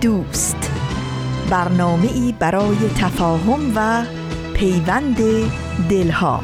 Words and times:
دوست. 0.00 0.70
برنامه 1.50 2.12
ای 2.12 2.34
برای 2.38 2.76
تفاهم 2.98 3.72
و 3.76 4.04
پیوند 4.54 5.16
دلها. 5.90 6.40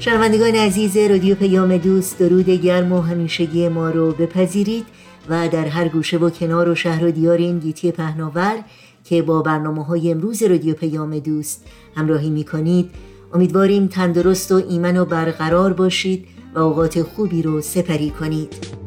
شنوندگان 0.00 0.54
عزیز 0.54 0.96
رادیو 0.96 1.34
پیام 1.34 1.76
دوست 1.76 2.18
درود 2.18 2.50
گرم 2.50 2.92
و 2.92 3.00
همیشگی 3.00 3.68
ما 3.68 3.90
رو 3.90 4.12
بپذیرید 4.12 4.86
و 5.28 5.48
در 5.48 5.66
هر 5.66 5.88
گوشه 5.88 6.16
و 6.16 6.30
کنار 6.30 6.68
و 6.68 6.74
شهر 6.74 7.04
و 7.04 7.10
دیار 7.10 7.38
این 7.38 7.58
گیتی 7.58 7.92
پهناور 7.92 8.56
که 9.04 9.22
با 9.22 9.42
برنامه 9.42 9.84
های 9.84 10.10
امروز 10.10 10.42
رادیو 10.42 10.74
پیام 10.74 11.18
دوست 11.18 11.64
همراهی 11.96 12.30
می 12.30 12.44
کنید 12.44 12.90
امیدواریم 13.34 13.86
تندرست 13.86 14.52
و 14.52 14.62
ایمن 14.68 14.96
و 14.96 15.04
برقرار 15.04 15.72
باشید 15.72 16.26
و 16.54 16.58
اوقات 16.58 17.02
خوبی 17.02 17.42
رو 17.42 17.60
سپری 17.60 18.10
کنید. 18.10 18.78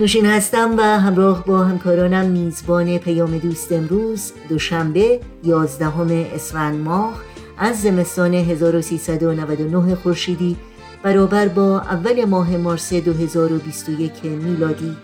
نوشین 0.00 0.26
هستم 0.26 0.76
و 0.78 0.82
همراه 0.82 1.44
با 1.44 1.58
همکارانم 1.58 2.26
میزبان 2.26 2.98
پیام 2.98 3.38
دوست 3.38 3.72
امروز 3.72 4.32
دوشنبه 4.48 5.20
11 5.44 6.34
اسفند 6.34 6.80
ماه 6.80 7.14
از 7.58 7.82
زمستان 7.82 8.34
1399 8.34 9.94
خورشیدی 9.94 10.56
برابر 11.02 11.48
با 11.48 11.80
اول 11.80 12.24
ماه 12.24 12.56
مارس 12.56 12.92
2021 12.92 14.24
میلادی. 14.24 14.96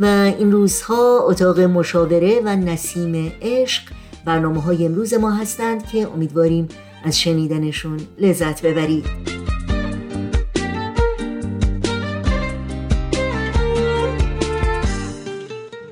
و 0.00 0.04
این 0.38 0.52
روزها 0.52 1.18
اتاق 1.28 1.60
مشاوره 1.60 2.40
و 2.44 2.56
نسیم 2.56 3.32
عشق 3.42 3.82
برنامه 4.24 4.60
های 4.60 4.86
امروز 4.86 5.14
ما 5.14 5.30
هستند 5.30 5.86
که 5.86 6.08
امیدواریم 6.08 6.68
از 7.04 7.20
شنیدنشون 7.20 8.00
لذت 8.18 8.62
ببرید. 8.66 9.37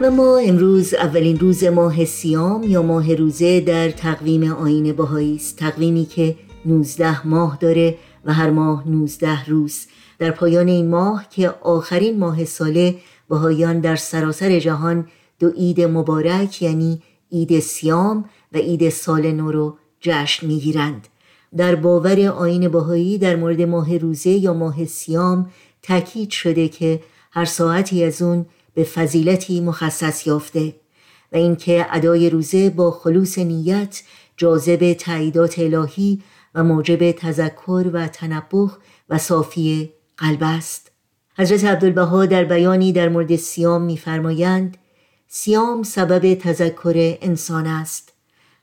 و 0.00 0.10
ما 0.10 0.38
امروز 0.38 0.94
اولین 0.94 1.38
روز 1.38 1.64
ماه 1.64 2.04
سیام 2.04 2.62
یا 2.62 2.82
ماه 2.82 3.14
روزه 3.14 3.60
در 3.60 3.90
تقویم 3.90 4.52
آین 4.52 4.92
باهایی 4.92 5.36
است. 5.36 5.56
تقویمی 5.56 6.04
که 6.06 6.36
19 6.66 7.26
ماه 7.26 7.58
داره 7.60 7.94
و 8.24 8.32
هر 8.32 8.50
ماه 8.50 8.88
19 8.88 9.44
روز. 9.44 9.86
در 10.18 10.30
پایان 10.30 10.68
این 10.68 10.90
ماه 10.90 11.26
که 11.30 11.48
آخرین 11.62 12.18
ماه 12.18 12.44
ساله 12.44 12.96
بهایان 13.28 13.80
در 13.80 13.96
سراسر 13.96 14.58
جهان 14.58 15.08
دو 15.38 15.50
عید 15.50 15.80
مبارک 15.80 16.62
یعنی 16.62 17.02
عید 17.32 17.60
سیام 17.60 18.24
و 18.52 18.58
عید 18.58 18.88
سال 18.88 19.32
نو 19.32 19.50
رو 19.50 19.78
جشن 20.00 20.46
می‌گیرند. 20.46 21.08
در 21.56 21.74
باور 21.74 22.20
آین 22.20 22.68
باهایی 22.68 23.18
در 23.18 23.36
مورد 23.36 23.62
ماه 23.62 23.98
روزه 23.98 24.30
یا 24.30 24.54
ماه 24.54 24.84
سیام 24.84 25.50
تاکید 25.82 26.30
شده 26.30 26.68
که 26.68 27.00
هر 27.30 27.44
ساعتی 27.44 28.04
از 28.04 28.22
اون 28.22 28.46
به 28.74 28.84
فضیلتی 28.84 29.60
مخصص 29.60 30.26
یافته 30.26 30.74
و 31.32 31.36
اینکه 31.36 31.86
ادای 31.90 32.30
روزه 32.30 32.70
با 32.70 32.90
خلوص 32.90 33.38
نیت 33.38 34.02
جاذب 34.36 34.92
تعییدات 34.92 35.58
الهی 35.58 36.22
و 36.54 36.64
موجب 36.64 37.12
تذکر 37.12 37.90
و 37.92 38.08
تنبه 38.08 38.70
و 39.08 39.18
صافی 39.18 39.92
قلب 40.18 40.38
است 40.42 40.90
حضرت 41.36 41.64
عبدالبها 41.64 42.26
در 42.26 42.44
بیانی 42.44 42.92
در 42.92 43.08
مورد 43.08 43.36
سیام 43.36 43.82
میفرمایند 43.82 44.76
سیام 45.28 45.82
سبب 45.82 46.34
تذکر 46.34 47.16
انسان 47.22 47.66
است. 47.66 48.12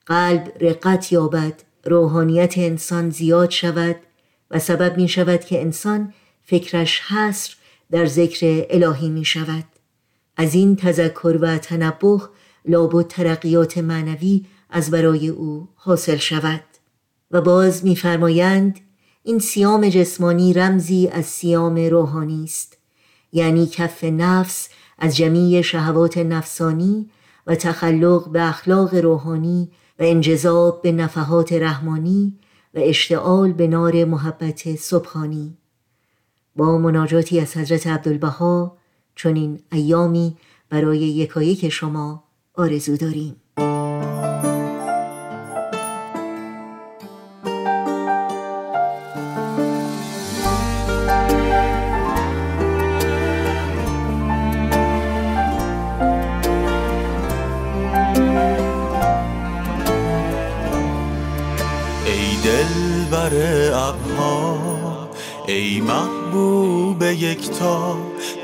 قلب 0.06 0.54
رقت 0.62 1.12
یابد 1.12 1.54
روحانیت 1.86 2.58
انسان 2.58 3.10
زیاد 3.10 3.50
شود 3.50 3.96
و 4.52 4.60
سبب 4.60 4.98
می 4.98 5.08
شود 5.08 5.40
که 5.40 5.62
انسان 5.62 6.14
فکرش 6.44 7.02
حصر 7.02 7.56
در 7.92 8.06
ذکر 8.06 8.66
الهی 8.70 9.10
می 9.10 9.26
شود 9.26 9.64
از 10.38 10.56
این 10.56 10.76
تذکر 10.76 11.38
و 11.42 11.58
تنبه 11.58 12.22
لابد 12.66 13.08
ترقیات 13.08 13.78
معنوی 13.78 14.46
از 14.70 14.92
برای 14.92 15.28
او 15.28 15.68
حاصل 15.76 16.18
شود. 16.18 16.64
و 17.32 17.42
باز 17.42 17.86
میفرمایند 17.86 18.80
این 19.24 19.40
سیام 19.40 19.90
جسمانی 19.90 20.54
رمزی 20.54 21.08
از 21.08 21.26
سیام 21.26 21.76
روحانی 21.76 22.44
است. 22.44 22.78
یعنی 23.34 23.68
کف 23.68 24.04
نفس 24.04 24.70
از 24.98 25.16
جمیع 25.16 25.62
شهوات 25.62 26.18
نفسانی 26.18 27.10
و 27.48 27.56
تخلق 27.56 28.30
به 28.30 28.50
اخلاق 28.50 28.96
روحانی 28.96 29.72
و 30.00 30.04
انجذاب 30.04 30.82
به 30.82 30.92
نفحات 30.92 31.54
رحمانی 31.54 32.40
و 32.74 32.80
اشتعال 32.80 33.54
به 33.54 33.68
نار 33.68 34.06
محبت 34.06 34.76
سبحانی. 34.76 35.58
با 36.56 36.78
مناجاتی 36.78 37.40
از 37.40 37.58
حضرت 37.58 37.88
عبدالبها 37.88 38.78
چون 39.16 39.60
ایامی 39.72 40.38
برای 40.70 41.00
یکایک 41.00 41.70
شما 41.70 42.24
آرزو 42.54 42.98
داریم. 42.98 43.41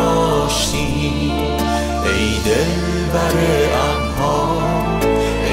ای 2.05 2.39
دل 2.45 2.81
بر 3.13 3.35
ابها 3.89 4.41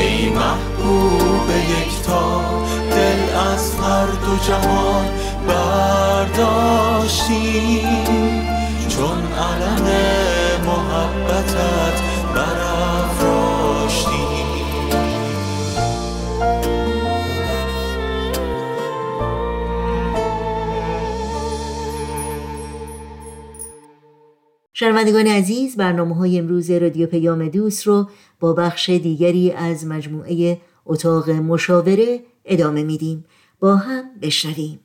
ای 0.00 0.28
محبوب 0.28 1.48
یکتا 1.50 2.24
دل 2.90 3.20
از 3.52 3.64
هر 3.74 4.06
دو 4.06 4.36
جهان 4.46 5.06
برداشتیم. 5.48 6.86
چون 8.88 9.18
علم 9.38 9.86
محبتت 10.66 11.96
برافراشتیم. 12.34 12.75
شنوندگان 24.78 25.26
عزیز 25.26 25.76
برنامه 25.76 26.14
های 26.14 26.38
امروز 26.38 26.70
رادیو 26.70 27.06
پیام 27.06 27.48
دوست 27.48 27.86
رو 27.86 28.08
با 28.40 28.52
بخش 28.52 28.90
دیگری 28.90 29.52
از 29.52 29.86
مجموعه 29.86 30.60
اتاق 30.86 31.30
مشاوره 31.30 32.20
ادامه 32.44 32.82
میدیم. 32.82 33.24
با 33.60 33.76
هم 33.76 34.04
بشنویم. 34.22 34.80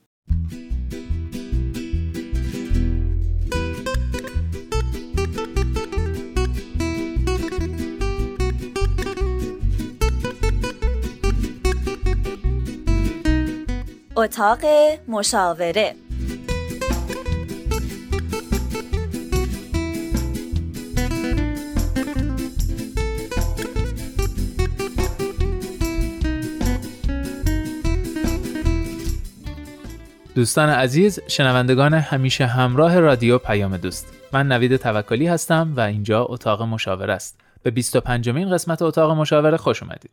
اتاق 14.16 14.60
مشاوره 15.08 15.94
دوستان 30.42 30.68
عزیز 30.68 31.20
شنوندگان 31.28 31.94
همیشه 31.94 32.46
همراه 32.46 33.00
رادیو 33.00 33.38
پیام 33.38 33.76
دوست. 33.76 34.06
من 34.32 34.48
نوید 34.52 34.76
توکلی 34.76 35.26
هستم 35.26 35.72
و 35.76 35.80
اینجا 35.80 36.24
اتاق 36.24 36.62
مشاوره 36.62 37.12
است. 37.12 37.40
به 37.62 37.70
25 37.70 38.30
مین 38.30 38.50
قسمت 38.50 38.82
اتاق 38.82 39.10
مشاوره 39.10 39.56
خوش 39.56 39.82
اومدید. 39.82 40.10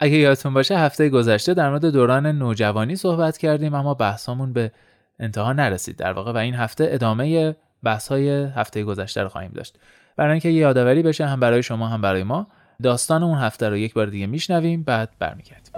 اگه 0.00 0.16
یادتون 0.16 0.54
باشه 0.54 0.78
هفته 0.78 1.08
گذشته 1.08 1.54
در 1.54 1.70
مورد 1.70 1.86
دوران 1.86 2.26
نوجوانی 2.26 2.96
صحبت 2.96 3.38
کردیم 3.38 3.74
اما 3.74 3.94
بحثامون 3.94 4.52
به 4.52 4.72
انتها 5.18 5.52
نرسید. 5.52 5.96
در 5.96 6.12
واقع 6.12 6.32
و 6.32 6.36
این 6.36 6.54
هفته 6.54 6.88
ادامه 6.90 7.56
بحث 7.82 8.08
های 8.08 8.30
هفته 8.30 8.84
گذشته 8.84 9.22
رو 9.22 9.28
خواهیم 9.28 9.52
داشت. 9.54 9.78
برای 10.16 10.30
اینکه 10.30 10.48
یادآوری 10.48 11.02
بشه 11.02 11.26
هم 11.26 11.40
برای 11.40 11.62
شما 11.62 11.88
هم 11.88 12.00
برای 12.00 12.22
ما 12.22 12.46
داستان 12.82 13.22
اون 13.22 13.38
هفته 13.38 13.68
رو 13.68 13.76
یک 13.76 13.94
بار 13.94 14.06
دیگه 14.06 14.26
میشنویم 14.26 14.82
بعد 14.82 15.10
برمیگردیم. 15.18 15.72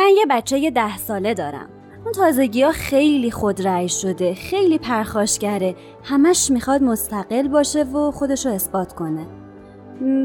من 0.00 0.08
یه 0.16 0.26
بچه 0.30 0.70
ده 0.70 0.96
ساله 0.96 1.34
دارم. 1.34 1.68
اون 2.04 2.12
تازگی 2.12 2.62
ها 2.62 2.72
خیلی 2.72 3.30
خود 3.30 3.86
شده 3.86 4.34
خیلی 4.34 4.78
پرخاشگره. 4.78 5.74
همش 6.04 6.50
می‌خواد 6.50 6.82
مستقل 6.82 7.48
باشه 7.48 7.84
و 7.84 8.10
خودشو 8.10 8.48
اثبات 8.48 8.92
کنه. 8.92 9.26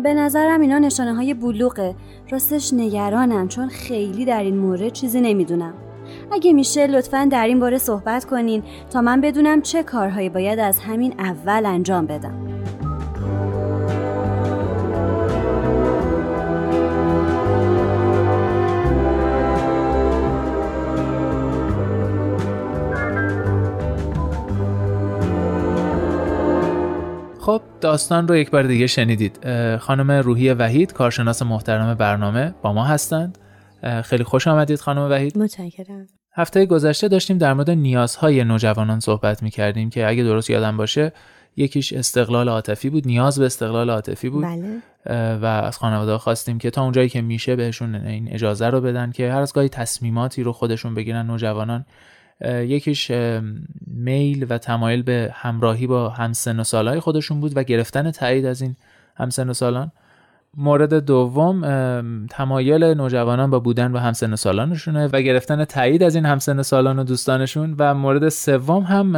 به 0.04 0.13
نظرم 0.13 0.62
اینا 0.62 0.80
نشانه 0.80 1.13
های 1.13 1.33
بلوغه. 1.33 1.95
راستش 2.31 2.74
نگرانم 2.74 3.48
چون 3.48 3.69
خیلی 3.69 4.25
در 4.25 4.44
این 4.44 4.57
مورد 4.57 4.92
چیزی 4.92 5.22
نمی‌دونم. 5.22 5.74
اگه 6.31 6.54
میشه 6.54 6.88
لطفا 6.88 7.27
در 7.31 7.48
این 7.48 7.60
باره 7.60 7.77
صحبت 7.77 8.25
کنین 8.25 8.63
تا 8.89 9.01
من 9.01 9.22
بدونم 9.22 9.62
چه 9.62 9.83
کارهایی 9.83 10.29
باید 10.29 10.60
از 10.60 10.79
همین 10.79 11.13
اول 11.20 11.65
انجام 11.65 12.05
بدم. 12.05 12.54
داستان 27.86 28.27
رو 28.27 28.36
یک 28.38 28.51
بار 28.51 28.63
دیگه 28.63 28.88
شنیدید. 28.88 29.39
خانم 29.77 30.12
روحی 30.12 30.50
وحید 30.54 30.94
کارشناس 30.94 31.42
محترم 31.42 31.94
برنامه 31.94 32.54
با 32.62 32.74
ما 32.74 32.84
هستند. 32.84 33.38
خیلی 34.04 34.24
خوش 34.24 34.48
آمدید 34.48 34.80
خانم 34.80 35.12
وحید. 35.12 35.38
متشکرم. 35.38 36.08
هفته 36.34 36.65
گذشته 36.65 37.08
داشتیم 37.08 37.38
در 37.38 37.54
مورد 37.54 37.70
نیازهای 37.70 38.44
نوجوانان 38.44 39.00
صحبت 39.00 39.44
می 39.44 39.50
کردیم 39.50 39.89
که 39.89 40.08
اگه 40.08 40.24
درست 40.24 40.50
یادم 40.50 40.77
باشه 40.77 41.12
یکیش 41.56 41.94
استقلال 41.94 42.50
عاطفی 42.50 42.89
بود 42.89 43.08
نیاز 43.08 43.39
به 43.39 43.46
استقلال 43.46 43.89
عاطفی 43.89 44.30
بود. 44.30 44.44
بله. 44.44 44.82
و 45.36 45.46
از 45.46 45.77
خانواده 45.77 46.18
خواستیم 46.18 46.58
که 46.58 46.70
تا 46.70 46.84
اونجایی 46.84 47.10
که 47.10 47.22
میشه 47.22 47.56
بهشون 47.56 47.96
این 47.96 48.34
اجازه 48.34 48.68
رو 48.68 48.82
بدن 48.82 49.12
که 49.12 49.32
هر 49.32 49.42
از 49.42 49.54
گاهی 49.54 49.70
تصمیماتی 49.70 50.44
رو 50.44 50.54
خودشون 50.54 50.96
بگیرن 50.96 51.25
نوجوانان 51.25 51.86
یکیش 52.42 53.12
میل 53.88 54.46
و 54.50 54.58
تمایل 54.58 55.04
به 55.04 55.30
همراهی 55.34 55.88
با 55.88 56.10
همسن 56.10 56.60
و 56.60 56.63
سالهای 56.63 57.00
خودشون 57.00 57.39
بود 57.39 57.58
و 57.58 57.63
گرفتن 57.63 58.12
تایید 58.12 58.46
از 58.46 58.62
این 58.62 58.75
همسن 59.15 59.50
و 59.50 59.54
سالان. 59.54 59.92
مورد 60.58 60.94
دوم 60.94 61.62
تمایل 62.30 62.84
نوجوانان 62.84 63.50
با 63.50 63.60
بودن 63.60 63.94
با 63.94 64.00
همسن 64.00 64.34
و 64.34 64.36
سالانشونه 64.36 65.08
و 65.08 65.22
گرفتن 65.22 65.65
تایید 65.65 66.04
از 66.04 66.15
این 66.15 66.25
همسن 66.25 66.60
و 66.60 66.63
سالان 66.63 67.00
و 67.00 67.04
دوستانشون. 67.04 67.75
و 67.80 67.94
مورد 67.94 68.30
سوم 68.30 68.84
هم 68.84 69.15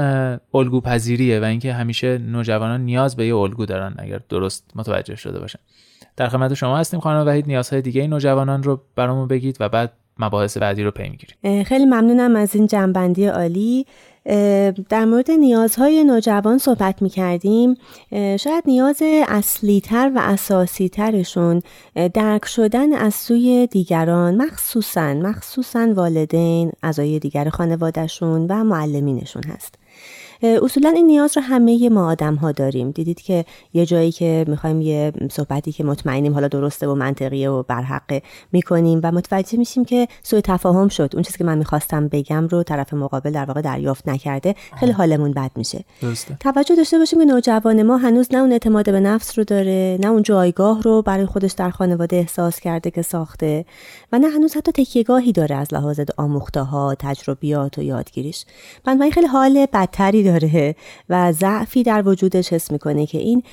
الگو 0.53 0.81
پذیریه 0.81 1.39
و 1.39 1.43
اینکه 1.43 1.73
همیشه 1.73 2.17
نوجوانان 2.17 2.81
نیاز 2.81 3.15
به 3.15 3.27
یه 3.27 3.35
الگو 3.35 3.65
دارن 3.65 3.95
اگر 3.97 4.19
درست 4.29 4.71
متوجه 4.75 5.15
شده 5.15 5.39
باشن. 5.39 5.59
در 6.15 6.27
خدمت 6.27 6.53
شما 6.53 6.77
هستیم 6.77 6.99
خانم 6.99 7.27
وحید. 7.27 7.47
نیازهای 7.47 7.81
دیگه 7.81 8.07
نوجوانان 8.07 8.63
رو 8.63 8.81
برامون 8.95 9.27
بگید 9.27 9.57
و 9.59 9.69
بعد 9.69 9.93
مباحث 10.19 10.57
بعدی 10.57 10.83
رو 10.83 10.91
پی 10.91 11.09
می‌گیریم. 11.09 11.63
خیلی 11.63 11.85
ممنونم 11.85 12.35
از 12.35 12.55
این 12.55 12.67
جنبندی 12.67 13.25
عالی. 13.25 13.85
در 14.89 15.05
مورد 15.05 15.31
نیازهای 15.31 16.03
نوجوان 16.03 16.57
صحبت 16.57 17.01
می 17.01 17.09
کردیم 17.09 17.75
شاید 18.11 18.63
نیاز 18.65 19.01
اصلی 19.27 19.81
تر 19.81 20.11
و 20.15 20.19
اساسی 20.19 20.89
ترشون 20.89 21.61
درک 22.13 22.45
شدن 22.45 22.93
از 22.93 23.15
سوی 23.15 23.67
دیگران 23.71 24.35
مخصوصا 24.35 25.13
مخصوصا 25.13 25.93
والدین 25.95 26.71
اعضای 26.83 27.19
دیگر 27.19 27.49
خانوادهشون 27.49 28.47
و 28.49 28.63
معلمینشون 28.63 29.43
هست. 29.43 29.75
اصولا 30.41 30.89
این 30.89 31.07
نیاز 31.07 31.37
رو 31.37 31.43
همه 31.43 31.89
ما 31.89 32.11
آدم 32.11 32.35
ها 32.35 32.51
داریم. 32.51 32.91
دیدید 32.91 33.21
که 33.21 33.45
یه 33.73 33.85
جایی 33.85 34.11
که 34.11 34.45
می‌خوایم 34.47 34.81
یه 34.81 35.13
صحبتی 35.31 35.71
که 35.71 35.83
مطمئنیم 35.83 36.33
حالا 36.33 36.47
درسته 36.47 36.87
و 36.87 36.95
منطقیه 36.95 37.49
و 37.49 37.63
برحقه 37.63 38.21
می‌کنیم 38.51 38.99
و 39.03 39.11
متوجه 39.11 39.57
میشیم 39.57 39.85
که 39.85 40.07
سوء 40.23 40.41
تفاهم 40.43 40.87
شد. 40.87 41.09
اون 41.13 41.23
چیزی 41.23 41.37
که 41.37 41.43
من 41.43 41.57
می‌خواستم 41.57 42.07
بگم 42.07 42.47
رو 42.47 42.63
طرف 42.63 42.93
مقابل 42.93 43.31
در 43.31 43.45
واقع 43.45 43.61
دریافت 43.61 44.07
نکرده 44.07 44.55
خیلی 44.79 44.91
حالمون 44.91 45.31
بد 45.31 45.51
میشه. 45.55 45.83
درسته. 46.01 46.37
توجه 46.39 46.75
داشته 46.75 46.97
باشیم 46.97 47.19
که 47.19 47.25
نوجوان 47.25 47.83
ما 47.83 47.97
هنوز 47.97 48.27
نه 48.31 48.37
اون 48.37 48.51
اعتماد 48.51 48.91
به 48.91 48.99
نفس 48.99 49.37
رو 49.37 49.43
داره 49.43 49.97
نه 50.01 50.07
اون 50.07 50.23
جایگاه 50.23 50.81
رو 50.81 51.01
برای 51.01 51.25
خودش 51.25 51.51
در 51.51 51.69
خانواده 51.69 52.15
احساس 52.15 52.59
کرده 52.59 52.91
که 52.91 53.01
ساخته 53.01 53.65
و 54.11 54.19
نه 54.19 54.27
هنوز 54.27 54.57
حتی 54.57 54.71
تکیهگاهی 54.71 55.31
داره 55.31 55.55
از 55.55 55.73
لحاظ 55.73 55.99
آموخته 56.17 56.61
ها 56.61 56.95
تجربیات 56.99 57.77
و 57.77 57.81
یادگیریش. 57.81 58.45
بنابراین 58.85 59.11
خیلی 59.11 59.27
حال 59.27 59.65
بدتری 59.73 60.23
داره 60.27 60.75
و 61.09 61.31
ضعفی 61.31 61.83
در 61.83 62.07
وجودش 62.07 62.53
حس 62.53 62.71
می‌کنه 62.71 63.05
که 63.05 63.17
این 63.17 63.43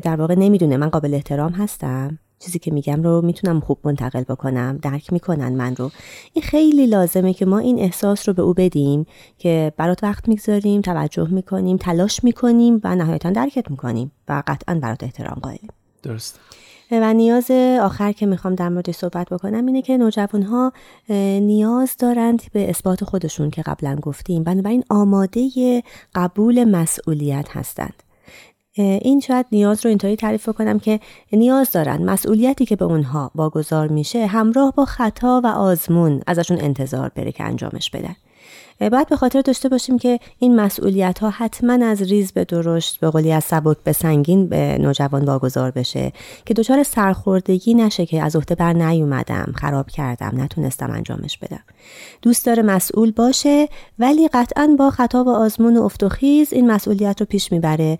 در 0.00 0.16
واقع 0.16 0.34
نمی‌دونه. 0.34 0.76
من 0.76 0.88
قابل 0.88 1.14
احترام 1.14 1.52
هستم. 1.52 2.18
چیزی 2.38 2.58
که 2.58 2.70
میگم 2.70 3.02
رو 3.02 3.22
می‌تونم 3.22 3.60
خوب 3.60 3.78
منتقل 3.84 4.22
بکنم. 4.22 4.78
درک 4.82 5.12
می‌کنن 5.12 5.52
من 5.52 5.76
رو. 5.76 5.90
این 6.32 6.42
خیلی 6.42 6.86
لازمه 6.86 7.34
که 7.34 7.46
ما 7.46 7.58
این 7.58 7.78
احساس 7.78 8.28
رو 8.28 8.34
به 8.34 8.42
او 8.42 8.54
بدیم 8.54 9.06
که 9.38 9.72
برات 9.76 10.04
وقت 10.04 10.28
می‌گذاریم 10.28 10.80
توجه 10.80 11.28
می‌کنیم 11.30 11.76
تلاش 11.76 12.24
می‌کنیم 12.24 12.80
و 12.84 12.94
نهایتا 12.94 13.30
درکت 13.30 13.70
می‌کنیم 13.70 14.12
و 14.28 14.42
قطعا 14.46 14.74
برات 14.74 15.04
احترام 15.04 15.38
قائلیم. 15.42 15.70
درست 16.02 16.40
و 16.90 17.14
نیاز 17.14 17.50
آخر 17.80 18.12
که 18.12 18.26
می‌خوام 18.26 18.54
در 18.54 18.68
مورد 18.68 18.90
صحبت 18.90 19.28
بکنم 19.28 19.66
اینه 19.66 19.82
که 19.82 19.96
نوجوان 19.96 20.42
ها 20.42 20.72
نیاز 21.40 21.96
دارند 21.98 22.42
به 22.52 22.70
اثبات 22.70 23.04
خودشون 23.04 23.50
که 23.50 23.62
قبلا 23.62 23.96
گفتیم. 23.96 24.42
بنابراین 24.42 24.84
آماده 24.90 25.82
قبول 26.14 26.64
مسئولیت 26.64 27.46
هستند. 27.50 28.02
این 28.76 29.20
شاید 29.20 29.46
نیاز 29.52 29.84
رو 29.84 29.88
اینطوری 29.88 30.16
تعریف 30.16 30.48
کنم 30.48 30.78
که 30.78 31.00
نیاز 31.32 31.72
دارن 31.72 32.02
مسئولیتی 32.02 32.66
که 32.66 32.76
به 32.76 32.84
اونها 32.84 33.30
واگذار 33.34 33.88
میشه 33.88 34.26
همراه 34.26 34.72
با 34.76 34.84
خطا 34.84 35.40
و 35.44 35.46
آزمون 35.46 36.22
ازشون 36.26 36.58
انتظار 36.60 37.08
بره 37.14 37.32
که 37.32 37.44
انجامش 37.44 37.90
بدن. 37.90 38.16
باید 38.80 39.08
به 39.08 39.16
خاطر 39.16 39.40
داشته 39.40 39.68
باشیم 39.68 39.98
که 39.98 40.20
این 40.38 40.56
مسئولیت 40.60 41.18
ها 41.18 41.30
حتما 41.30 41.86
از 41.86 42.02
ریز 42.02 42.32
به 42.32 42.44
درشت 42.44 43.00
به 43.00 43.10
قولی 43.10 43.32
از 43.32 43.44
سبک 43.44 43.76
به 43.84 43.92
سنگین 43.92 44.46
به 44.46 44.78
نوجوان 44.78 45.24
واگذار 45.24 45.70
بشه 45.70 46.12
که 46.46 46.54
دچار 46.54 46.82
سرخوردگی 46.82 47.74
نشه 47.74 48.06
که 48.06 48.22
از 48.22 48.36
عهده 48.36 48.54
بر 48.54 48.72
نیومدم 48.72 49.52
خراب 49.54 49.86
کردم 49.90 50.32
نتونستم 50.34 50.90
انجامش 50.90 51.38
بدم. 51.38 51.60
دوست 52.22 52.46
داره 52.46 52.62
مسئول 52.62 53.10
باشه 53.10 53.68
ولی 53.98 54.28
قطعا 54.28 54.76
با 54.78 54.90
خطا 54.90 55.24
و 55.24 55.28
آزمون 55.28 55.76
و 55.76 55.82
افت 55.82 56.02
و 56.02 56.08
خیز 56.08 56.52
این 56.52 56.70
مسئولیت 56.70 57.20
رو 57.20 57.26
پیش 57.26 57.52
می‌بره. 57.52 57.98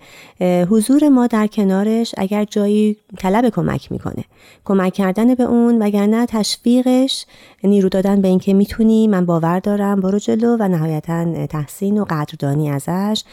حضور 0.69 1.09
ما 1.09 1.27
در 1.27 1.47
کنارش 1.47 2.15
اگر 2.17 2.45
جایی 2.45 2.97
طلب 3.17 3.49
کمک 3.49 3.91
می‌کنه. 3.91 4.23
کمک 4.65 4.93
کردن 4.93 5.35
به 5.35 5.43
اون 5.43 5.81
وگرنه 5.81 6.25
تشویقش 6.25 7.25
نیرو 7.63 7.89
دادن 7.89 8.21
به 8.21 8.27
اینکه 8.27 8.53
می‌تونی 8.53 9.07
من 9.07 9.25
باور 9.25 9.59
دارم 9.59 9.99
برو 9.99 10.19
جلو 10.19 10.57
و 10.59 10.66
نهایتا 10.67 11.45
تحسین 11.47 11.97
و 11.97 12.05
قدردانی 12.09 12.69
ازش 12.69 13.23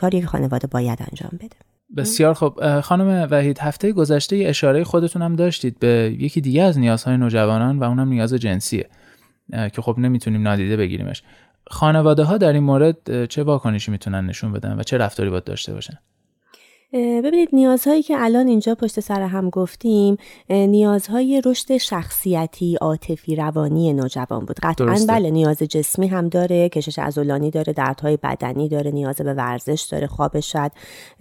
کاری 0.00 0.20
که 0.20 0.26
خانواده 0.26 0.66
باید 0.66 0.98
انجام 1.10 1.30
بده. 1.32 1.56
بسیار 1.96 2.34
خب 2.34 2.80
خانم 2.80 3.28
وحید 3.30 3.58
هفته 3.58 3.92
گذشته 3.92 4.36
اشاره 4.36 4.84
خودتون 4.84 5.22
هم 5.22 5.36
داشتید 5.36 5.78
به 5.78 6.16
یکی 6.18 6.40
دیگه 6.40 6.62
از 6.62 6.78
نیازهای 6.78 7.16
نوجوانان 7.16 7.78
و 7.78 7.84
اونم 7.84 8.08
نیاز 8.08 8.34
جنسیه 8.34 8.88
که 9.52 9.82
خب 9.82 9.98
نمی‌تونیم 9.98 10.42
نادیده 10.42 10.76
بگیریمش. 10.76 11.22
خانواده 11.70 12.22
ها 12.22 12.38
در 12.38 12.52
این 12.52 12.62
مورد 12.62 13.26
چه 13.26 13.42
واکنشی 13.42 13.90
می‌تونن 13.90 14.26
نشون 14.26 14.52
بدن 14.52 14.78
و 14.78 14.82
چه 14.82 14.98
رفتاری 14.98 15.30
باید 15.30 15.44
داشته 15.44 15.72
باشن؟ 15.72 15.98
ببینید 16.94 17.48
نیازهایی 17.52 18.02
که 18.02 18.14
الان 18.18 18.46
اینجا 18.46 18.74
پشت 18.74 19.00
سر 19.00 19.22
هم 19.22 19.50
گفتیم 19.50 20.16
نیازهای 20.50 21.42
رشد 21.44 21.76
شخصیتی 21.76 22.76
عاطفی 22.76 23.36
روانی 23.36 23.92
نوجوان 23.92 24.44
بود. 24.44 24.56
قطعا 24.62 24.96
بله 25.08 25.30
نیاز 25.30 25.58
جسمی 25.58 26.06
هم 26.06 26.28
داره 26.28 26.68
کشش 26.68 26.98
عضلانی 26.98 27.50
داره 27.50 27.72
دردهای 27.72 28.18
بدنی 28.22 28.68
داره 28.68 28.90
نیاز 28.90 29.16
به 29.16 29.34
ورزش 29.34 29.82
داره 29.90 30.06
خوابش 30.06 30.52
شاید 30.52 30.72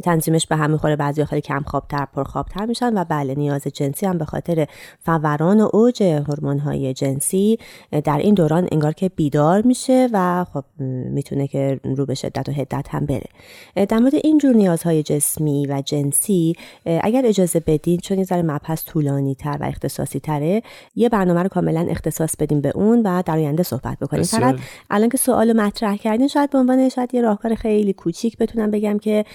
تنظیمش 0.03 0.47
به 0.47 0.55
هم 0.55 0.71
می‌خوره 0.71 0.95
بعضی 0.95 1.25
خیلی 1.25 1.41
کم 1.41 1.61
خوابتر 1.67 2.07
پر 2.13 2.23
خوابتر 2.23 2.65
میشن 2.65 2.97
و 2.97 3.03
بله 3.03 3.35
نیاز 3.35 3.63
جنسی 3.63 4.05
هم 4.05 4.17
به 4.17 4.25
خاطر 4.25 4.67
فوران 5.05 5.61
و 5.61 5.69
اوج 5.73 6.03
هورمون‌های 6.03 6.93
جنسی 6.93 7.59
در 8.03 8.17
این 8.17 8.33
دوران 8.33 8.67
انگار 8.71 8.93
که 8.93 9.09
بیدار 9.09 9.61
میشه 9.61 10.09
و 10.13 10.45
خب 10.53 10.63
می‌تونه 11.09 11.47
که 11.47 11.79
رو 11.83 12.05
به 12.05 12.13
شدت 12.13 12.49
و 12.49 12.51
حدت 12.51 12.87
هم 12.89 13.05
بره. 13.05 13.29
در 13.85 13.99
مورد 13.99 14.15
اینجور 14.23 14.55
نیازهای 14.55 15.03
جسمی 15.03 15.62
و 15.65 15.81
جنسی 15.81 16.55
اگر 16.85 17.21
اجازه 17.25 17.59
بدین 17.59 17.99
چون 17.99 18.17
یه 18.17 18.23
ذره 18.23 18.41
مبحث 18.41 18.83
طولانی 18.85 19.35
تر 19.35 19.57
و 19.61 19.63
اختصاصی 19.63 20.19
تره 20.19 20.61
یه 20.95 21.09
برنامه 21.09 21.43
رو 21.43 21.49
کاملا 21.49 21.87
اختصاص 21.89 22.35
بدیم 22.39 22.61
به 22.61 22.71
اون 22.75 23.01
و 23.01 23.21
در 23.25 23.37
آینده 23.37 23.63
صحبت 23.63 23.99
بکنیم 23.99 24.23
فقط 24.23 24.55
الان 24.89 25.09
که 25.09 25.17
سوال 25.17 25.53
مطرح 25.53 25.97
کردین 25.97 26.27
شاید 26.27 26.49
به 26.49 26.57
عنوان 26.57 26.89
شاید 26.89 27.13
یه 27.15 27.21
راهکار 27.21 27.55
خیلی 27.55 27.93
کوچیک 27.93 28.37
بتونم 28.37 28.71
بگم 28.71 28.99
که 28.99 29.25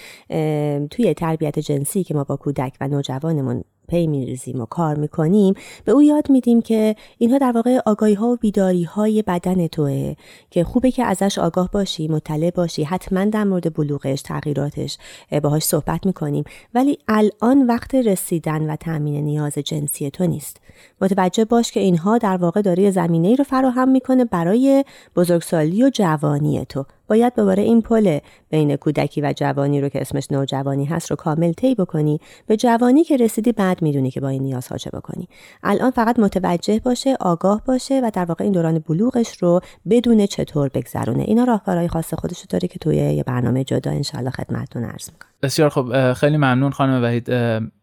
توی 0.91 1.15
تربیت 1.15 1.59
جنسی 1.59 2.05
که 2.05 2.15
ما 2.15 2.25
با 2.25 2.37
کودک 2.37 2.73
و 2.81 2.89
نوجوانمون 2.89 3.65
پی 3.89 4.07
میریزیم 4.07 4.61
و 4.61 4.67
کار 4.67 4.95
می‌کنیم. 4.95 5.55
به 5.85 5.93
او 5.93 6.03
یاد 6.03 6.31
میدیم 6.31 6.63
که 6.63 6.97
اینها 7.19 7.39
در 7.39 7.53
واقع 7.53 7.79
آگاهی 7.87 8.15
ها 8.15 8.29
و 8.29 8.37
بیداری 8.37 8.85
های 8.85 9.23
بدن 9.23 9.67
توه 9.67 10.15
که 10.51 10.65
خوبه 10.65 10.91
که 10.91 11.05
ازش 11.05 11.39
آگاه 11.39 11.71
باشی 11.73 12.09
مطلع 12.09 12.51
باشی 12.51 12.85
حتما 12.85 13.25
در 13.25 13.45
مورد 13.45 13.75
بلوغش 13.75 14.23
تغییراتش 14.23 14.99
باهاش 15.43 15.63
صحبت 15.63 16.07
می‌کنیم. 16.07 16.45
ولی 16.75 16.99
الان 17.09 17.67
وقت 17.67 17.95
رسیدن 17.95 18.71
و 18.71 18.77
تامین 18.77 19.25
نیاز 19.25 19.55
جنسی 19.55 20.11
تو 20.11 20.27
نیست. 20.27 20.57
متوجه 21.01 21.45
باش 21.45 21.73
که 21.73 21.81
اینها 21.81 22.19
در 22.19 22.37
واقع 22.37 22.63
داره 22.63 22.91
زمینه 22.91 23.29
ای 23.29 23.37
رو 23.37 23.45
فراهم 23.45 23.89
می‌کنه 23.89 24.25
برای 24.25 24.85
بزرگسالی 25.17 25.85
و 25.85 25.91
جوانی 25.91 26.65
تو. 26.69 26.85
باید 27.09 27.35
دوباره 27.35 27.63
این 27.63 27.83
پل 27.83 28.19
بین 28.51 28.77
کودکی 28.77 29.21
و 29.21 29.33
جوانی 29.37 29.81
رو 29.81 29.89
که 29.89 30.01
اسمش 30.01 30.31
نوجوانی 30.31 30.85
هست 30.85 31.11
رو 31.11 31.17
کامل 31.17 31.53
طی 31.53 31.75
بکنی. 31.75 32.21
به 32.47 32.57
جوانی 32.57 33.05
که 33.05 33.17
رسیدی 33.17 33.53
بعد 33.53 33.83
می‌دونی 33.83 34.11
که 34.11 34.21
با 34.21 34.29
این 34.29 34.43
نیازها 34.43 34.77
چه 34.77 34.91
بکنی. 34.91 35.29
الان 35.63 35.91
فقط 35.91 36.19
متوجه 36.19 36.81
باشه 36.81 37.17
آگاه 37.21 37.63
باشه 37.67 38.01
و 38.05 38.11
در 38.15 38.25
واقع 38.25 38.45
این 38.45 38.53
دوران 38.53 38.79
بلوغش 38.79 39.37
رو 39.37 39.61
بدون 39.91 40.27
چطور 40.27 40.69
بگذرونه. 40.69 41.23
اینا 41.23 41.45
راهکارهای 41.45 41.89
خاص 41.89 42.15
خودش 42.15 42.41
رو 42.41 42.47
داره 42.49 42.69
که 42.69 42.79
توی 42.79 42.97
یه 42.97 43.23
برنامه 43.23 43.65
جدا 43.65 43.91
انشالله 43.91 44.31
خدمتتون 44.31 44.85
عرض 44.85 45.11
می‌کنم. 45.11 45.29
بسیار 45.43 45.69
خب 45.69 46.13
خیلی 46.13 46.37
ممنون 46.37 46.73
خانم 46.73 47.03
وحید. 47.03 47.31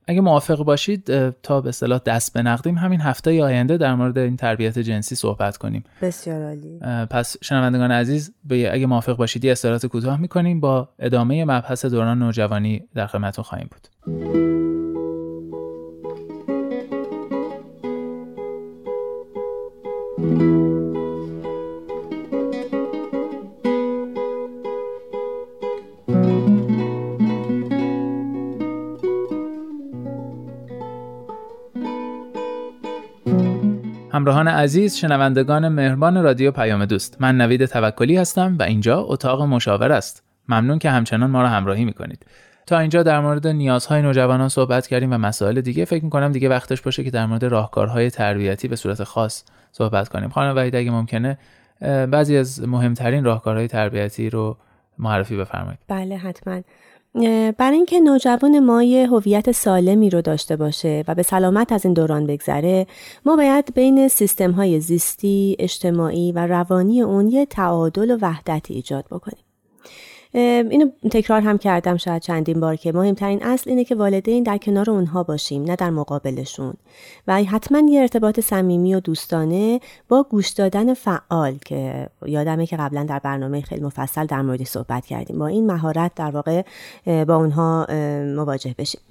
اگه 0.08 0.22
موافق 0.22 0.64
باشید 0.64 1.30
تا 1.30 1.62
به 1.62 1.70
اصطلاح 1.70 2.00
دست 2.06 2.34
به 2.34 2.42
نقدیم 2.42 2.78
همین 2.78 3.02
هفته 3.02 3.44
آینده 3.44 3.78
در 3.78 3.96
مورد 3.96 4.18
این 4.18 4.38
تربیت 4.38 4.80
جنسی 4.80 5.16
صحبت 5.16 5.58
کنیم. 5.58 5.84
بسیار 6.02 6.44
عالی. 6.44 6.80
پس 7.10 7.38
شنوندگان 7.42 7.92
عزیز 7.92 8.34
اگه 8.50 8.86
موافق 8.86 9.18
باشید 9.18 9.46
یه 9.46 9.52
استراحت 9.52 9.86
کوتاه 9.86 10.22
می‌کنیم 10.22 10.60
با 10.60 10.90
ادامه 11.00 11.46
مبحث 11.46 11.86
دوران 11.86 12.20
نوجوانی 12.20 12.84
در 12.96 13.08
خدمتتون 13.08 13.44
خواهیم 13.44 13.70
بود. 13.72 14.95
همراهان 34.15 34.48
عزیز 34.48 34.95
شنوندگان 34.95 35.67
مهربان 35.67 36.24
رادیو 36.24 36.51
پیام 36.51 36.86
دوست. 36.86 37.22
من 37.22 37.38
نوید 37.38 37.65
توکلی 37.65 38.17
هستم 38.17 38.55
و 38.60 38.63
اینجا 38.63 39.00
اتاق 39.00 39.41
مشاور 39.41 39.91
است. 39.91 40.24
ممنون 40.50 40.79
که 40.79 40.89
همچنان 40.89 41.29
ما 41.29 41.41
را 41.41 41.48
همراهی 41.50 41.86
می‌کنید. 41.86 42.25
تا 42.67 42.79
اینجا 42.79 43.03
در 43.03 43.19
مورد 43.19 43.48
نیازهای 43.48 44.01
نوجوانان 44.01 44.50
صحبت 44.50 44.88
کردیم 44.88 45.13
و 45.13 45.17
مسائل 45.17 45.62
دیگه. 45.62 45.86
فکر 45.86 46.03
می‌کنم 46.03 46.31
دیگه 46.31 46.50
وقتش 46.50 46.81
باشه 46.81 47.03
که 47.03 47.12
در 47.12 47.25
مورد 47.25 47.45
راهکارهای 47.45 48.10
تربیتی 48.10 48.67
به 48.67 48.75
صورت 48.75 49.03
خاص 49.03 49.43
صحبت 49.72 50.10
کنیم. 50.10 50.29
خانم 50.29 50.55
وحید 50.55 50.75
اگه 50.75 50.91
ممکنه 50.91 51.38
بعضی 51.81 52.38
از 52.38 52.67
مهمترین 52.67 53.24
راهکارهای 53.24 53.67
تربیتی 53.67 54.29
رو 54.29 54.57
معرفی 54.98 55.38
بفرمایید. 55.38 55.79
بله 55.88 56.17
حتما. 56.17 56.62
برای 57.57 57.75
اینکه 57.75 58.00
نوجوان 58.00 58.60
ما 58.60 58.84
یه 58.84 59.07
هویت 59.07 59.51
سالمی 59.51 60.10
رو 60.10 60.22
داشته 60.22 60.55
باشه 60.55 61.03
و 61.07 61.15
به 61.15 61.24
سلامت 61.24 61.72
از 61.72 61.86
این 61.86 61.93
دوران 61.93 62.27
بگذره 62.27 62.88
ما 63.25 63.36
باید 63.36 63.74
بین 63.74 64.07
سیستم 64.07 64.51
های 64.51 64.79
زیستی، 64.79 65.55
اجتماعی 65.60 66.31
و 66.31 66.48
روانی 66.48 67.01
اون 67.01 67.27
یه 67.27 67.45
تعادل 67.45 68.12
و 68.12 68.17
وحدتی 68.22 68.74
ایجاد 68.74 69.05
بکنیم. 69.12 69.45
اینو 70.36 70.89
تکرار 71.12 71.42
هم 71.42 71.58
کردم 71.58 71.98
شاید 71.98 72.22
چندین 72.22 72.60
بار 72.60 72.75
که. 72.75 72.92
مهمترین 72.92 73.44
اصل 73.44 73.70
اینه 73.70 73.84
که 73.84 73.96
والدین 73.96 74.44
در 74.44 74.58
کنار 74.58 74.92
اونها 74.92 75.24
باشیم 75.24 75.63
نه 75.63 75.75
در 75.75 75.89
مقابلشون. 75.89 76.74
و 77.27 77.44
حتما 77.44 77.89
یه 77.89 78.01
ارتباط 78.01 78.39
صمیمی 78.39 78.96
و 78.96 79.00
دوستانه 79.00 79.80
با 80.10 80.24
گوش 80.24 80.50
دادن 80.50 80.94
فعال 80.94 81.58
که 81.65 82.10
یادمه 82.25 82.65
که 82.65 82.77
قبلا 82.77 83.04
در 83.04 83.20
برنامه 83.20 83.62
خیلی 83.62 83.82
مفصل 83.82 84.25
در 84.25 84.42
موردی 84.42 84.65
صحبت 84.65 85.06
کردیم. 85.06 85.39
با 85.39 85.48
این 85.48 85.65
مهارت 85.65 86.12
در 86.15 86.32
واقع 86.32 86.62
با 87.06 87.36
اونها 87.36 87.86
مواجه 88.36 88.75
بشیم. 88.77 89.01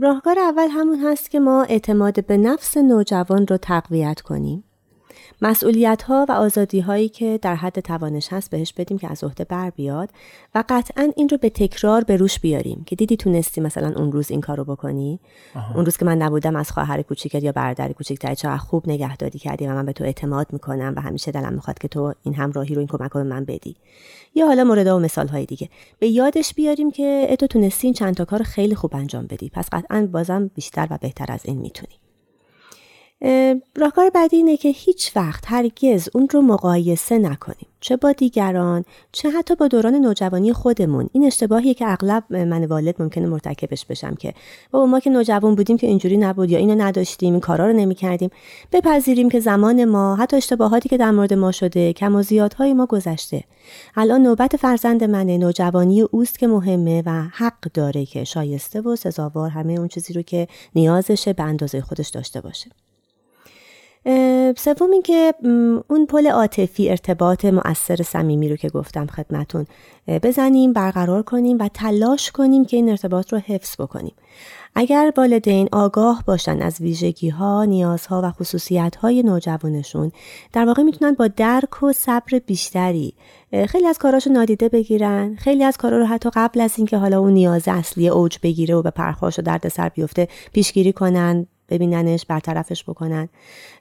راهکار 0.00 0.38
اول 0.38 0.68
همون 0.70 0.98
هست 1.04 1.30
که 1.30 1.40
ما 1.40 1.62
اعتماد 1.62 2.26
به 2.26 2.36
نفس 2.36 2.76
نوجوان 2.76 3.46
رو 3.46 3.56
تقویت 3.56 4.20
کنیم. 4.20 4.64
مسئولیت 5.44 6.02
ها 6.02 6.26
و 6.28 6.32
آزادی 6.32 6.80
هایی 6.80 7.08
که 7.08 7.38
در 7.42 7.54
حد 7.54 7.80
توانش 7.80 8.32
هست 8.32 8.50
بهش 8.50 8.72
بدیم 8.72 8.98
که 8.98 9.10
از 9.10 9.24
عهده 9.24 9.44
بر 9.44 9.70
بیاد 9.70 10.10
و 10.54 10.64
قطعا 10.68 11.12
این 11.16 11.28
رو 11.28 11.38
به 11.38 11.50
تکرار 11.50 12.04
به 12.04 12.16
روش 12.16 12.40
بیاریم 12.40 12.84
که 12.86 12.96
دیدی 12.96 13.16
تونستی 13.16 13.60
مثلا 13.60 13.92
اون 13.96 14.12
روز 14.12 14.30
این 14.30 14.40
کارو 14.40 14.64
بکنی؟ 14.64 15.20
اون 15.74 15.84
روز 15.84 15.96
که 15.96 16.04
من 16.04 16.18
نبودم 16.18 16.56
از 16.56 16.70
خواهر 16.70 17.02
کوچیکت 17.02 17.42
یا 17.42 17.52
برادر 17.52 17.92
کوچیکتر 17.92 18.34
چقدر 18.34 18.56
خوب 18.56 18.88
نگهداری 18.88 19.38
کردی 19.38 19.66
و 19.66 19.70
من 19.70 19.86
به 19.86 19.92
تو 19.92 20.04
اعتماد 20.04 20.46
می‌کنم 20.52 20.92
و 20.96 21.00
همیشه 21.00 21.30
دلم 21.30 21.52
می‌خواد 21.52 21.78
که 21.78 21.88
تو 21.88 22.14
این 22.22 22.34
همراهی 22.34 22.74
رو 22.74 22.78
این 22.78 22.88
کمک 22.88 23.10
رو 23.10 23.22
به 23.22 23.28
من 23.28 23.44
بدی؟ 23.44 23.76
یا 24.34 24.46
حالا 24.46 24.64
مورد 24.64 24.86
و 24.86 24.98
مثال 24.98 25.28
های 25.28 25.46
دیگه. 25.46 25.68
به 25.98 26.08
یادش 26.08 26.54
بیاریم 26.54 26.90
که 26.90 27.36
تو 27.38 27.46
تونستی 27.46 27.86
این 27.86 27.94
چند 27.94 28.14
تا 28.14 28.24
کار 28.24 28.42
خیلی 28.42 28.74
خوب 28.74 28.96
انجام 28.96 29.26
بدی. 29.26 29.50
پس 29.54 29.68
قطعا 29.72 30.08
بازم 30.12 30.50
بیشتر 30.54 30.86
و 30.90 30.98
بهتر 31.00 31.32
از 31.32 31.40
این 31.44 31.58
می‌تونی. 31.58 32.03
راهکار 33.76 34.10
بعدی 34.10 34.36
اینه 34.36 34.56
که 34.56 34.68
هیچ 34.68 35.16
وقت 35.16 35.44
هرگز 35.46 36.08
اون 36.14 36.28
رو 36.30 36.42
مقایسه 36.42 37.18
نکنیم. 37.18 37.66
چه 37.80 37.96
با 37.96 38.12
دیگران 38.12 38.84
چه 39.12 39.30
حتی 39.30 39.54
با 39.54 39.68
دوران 39.68 39.94
نوجوانی 39.94 40.52
خودمون. 40.52 41.08
این 41.12 41.24
اشتباهیه 41.24 41.74
که 41.74 41.88
اغلب 41.88 42.36
من 42.36 42.64
والد 42.64 43.02
ممکنه 43.02 43.26
مرتکبش 43.26 43.86
بشم 43.86 44.14
که 44.14 44.34
بابا 44.70 44.86
ما 44.86 45.00
که 45.00 45.10
نوجوان 45.10 45.54
بودیم 45.54 45.76
که 45.76 45.86
اینجوری 45.86 46.16
نبود 46.16 46.50
یا 46.50 46.58
اینو 46.58 46.74
نداشتیم 46.74 47.32
این 47.32 47.40
کارا 47.40 47.66
رو 47.66 47.72
نمی‌کردیم. 47.72 48.30
بپذیریم 48.72 49.28
که 49.28 49.40
زمان 49.40 49.84
ما 49.84 50.16
حتی 50.16 50.36
اشتباهاتی 50.36 50.88
که 50.88 50.96
در 50.96 51.10
مورد 51.10 51.34
ما 51.34 51.52
شده 51.52 51.92
کم 51.92 52.14
و 52.14 52.22
زیادهای 52.22 52.74
ما 52.74 52.86
گذشته. 52.86 53.44
الان 53.96 54.22
نوبت 54.22 54.56
فرزند 54.56 55.04
منه 55.04 55.38
نوجوانی 55.38 56.00
اوست 56.00 56.38
که 56.38 56.46
مهمه 56.46 57.02
و 57.06 57.22
حق 57.32 57.60
داره 57.74 58.04
که 58.04 58.24
شایسته 58.24 58.80
و 58.80 58.96
سزاوار 58.96 59.50
همه 59.50 59.72
اون 59.72 59.88
چیزی 59.88 60.12
رو 60.12 60.22
که 60.22 60.48
نیازشه 60.74 61.32
به 61.32 61.42
اندازه 61.42 61.80
خودش 61.80 62.08
داشته 62.08 62.40
باشه. 62.40 62.70
سوم 64.56 64.90
اینکه 64.92 65.34
اون 65.88 66.06
پل 66.08 66.26
عاطفی 66.26 66.90
ارتباط 66.90 67.44
مؤثر 67.44 67.96
صمیمی 67.96 68.48
رو 68.48 68.56
که 68.56 68.68
گفتم 68.68 69.06
خدمتون 69.06 69.66
بزنیم 70.08 70.72
برقرار 70.72 71.22
کنیم 71.22 71.58
و 71.60 71.68
تلاش 71.74 72.30
کنیم 72.30 72.64
که 72.64 72.76
این 72.76 72.88
ارتباط 72.88 73.32
رو 73.32 73.38
حفظ 73.38 73.80
بکنیم. 73.80 74.12
اگر 74.74 75.12
والدین 75.16 75.68
آگاه 75.72 76.22
باشن 76.26 76.62
از 76.62 76.80
ویژگی 76.80 77.28
ها، 77.28 77.64
نیازها 77.64 78.20
و 78.24 78.30
خصوصیت 78.30 78.96
های 78.96 79.22
نوجوانشون 79.22 80.12
در 80.52 80.64
واقع 80.64 80.82
می‌تونن 80.82 81.14
با 81.14 81.28
درک 81.28 81.82
و 81.82 81.92
صبر 81.92 82.38
بیشتری 82.46 83.14
خیلی 83.68 83.86
از 83.86 83.98
کاراشو 83.98 84.30
نادیده 84.30 84.68
بگیرن. 84.68 85.36
خیلی 85.36 85.64
از 85.64 85.76
کارا 85.76 85.98
رو 85.98 86.06
حتی 86.06 86.30
قبل 86.34 86.60
از 86.60 86.74
اینکه 86.76 86.96
حالا 86.96 87.18
اون 87.18 87.32
نیاز 87.32 87.68
اصلی 87.68 88.08
اوج 88.08 88.38
بگیره 88.42 88.74
و 88.74 88.82
به 88.82 88.90
پرخاش 88.90 89.38
و 89.38 89.42
دردسر 89.42 89.88
بیفته 89.88 90.28
پیشگیری 90.52 90.92
کنن. 90.92 91.46
ببیننش 91.74 92.26
برطرفش 92.26 92.84
بکنن. 92.84 93.28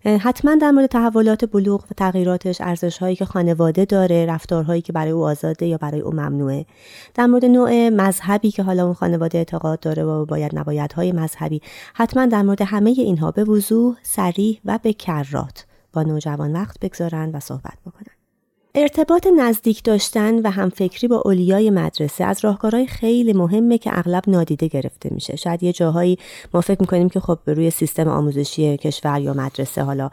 حتما 0.05 0.55
در 0.55 0.71
مورد 0.71 0.85
تحولات 0.85 1.45
بلوغ 1.45 1.83
و 1.83 1.93
تغییراتش 1.97 2.61
ارزش 2.61 2.97
هایی 2.97 3.15
که 3.15 3.25
خانواده 3.25 3.85
داره 3.85 4.25
رفتارهایی 4.25 4.81
که 4.81 4.93
برای 4.93 5.11
او 5.11 5.25
آزاده 5.25 5.65
یا 5.65 5.77
برای 5.77 6.01
او 6.01 6.11
ممنوعه. 6.11 6.65
در 7.13 7.25
مورد 7.25 7.45
نوع 7.45 7.89
مذهبی 7.89 8.51
که 8.51 8.63
حالا 8.63 8.83
اون 8.85 8.93
خانواده 8.93 9.37
اعتقاد 9.37 9.79
داره 9.79 10.03
و 10.03 10.25
باید 10.25 10.59
نبایدهای 10.59 11.11
مذهبی 11.11 11.61
حتما 11.93 12.25
در 12.25 12.41
مورد 12.41 12.61
همه 12.61 12.89
اینها 12.89 13.31
به 13.31 13.43
وضوح 13.43 13.95
سریح 14.03 14.59
و 14.65 14.79
به 14.83 14.93
کرات 14.93 15.65
با 15.93 16.03
نوجوان 16.03 16.53
وقت 16.53 16.79
بگذارن 16.79 17.31
و 17.33 17.39
صحبت 17.39 17.77
بکنن. 17.85 18.12
ارتباط 18.75 19.27
نزدیک 19.37 19.83
داشتن 19.83 20.39
و 20.39 20.51
همفکری 20.51 21.07
با 21.07 21.21
اولیای 21.25 21.69
مدرسه 21.69 22.23
از 22.23 22.45
راهکارهای 22.45 22.87
خیلی 22.87 23.33
مهمه 23.33 23.77
که 23.77 23.99
اغلب 23.99 24.23
نادیده 24.27 24.67
گرفته 24.67 25.09
میشه. 25.13 25.35
شاید 25.35 25.63
یه 25.63 25.73
جاهایی 25.73 26.17
ما 26.53 26.61
فکر 26.61 26.81
می‌کنیم 26.81 27.09
که 27.09 27.19
خب 27.19 27.39
روی 27.47 27.69
سیستم 27.69 28.07
آموزشی 28.07 28.77
کشور 28.77 29.19
یا 29.19 29.33
مدرسه 29.33 29.81
حالا 29.83 30.09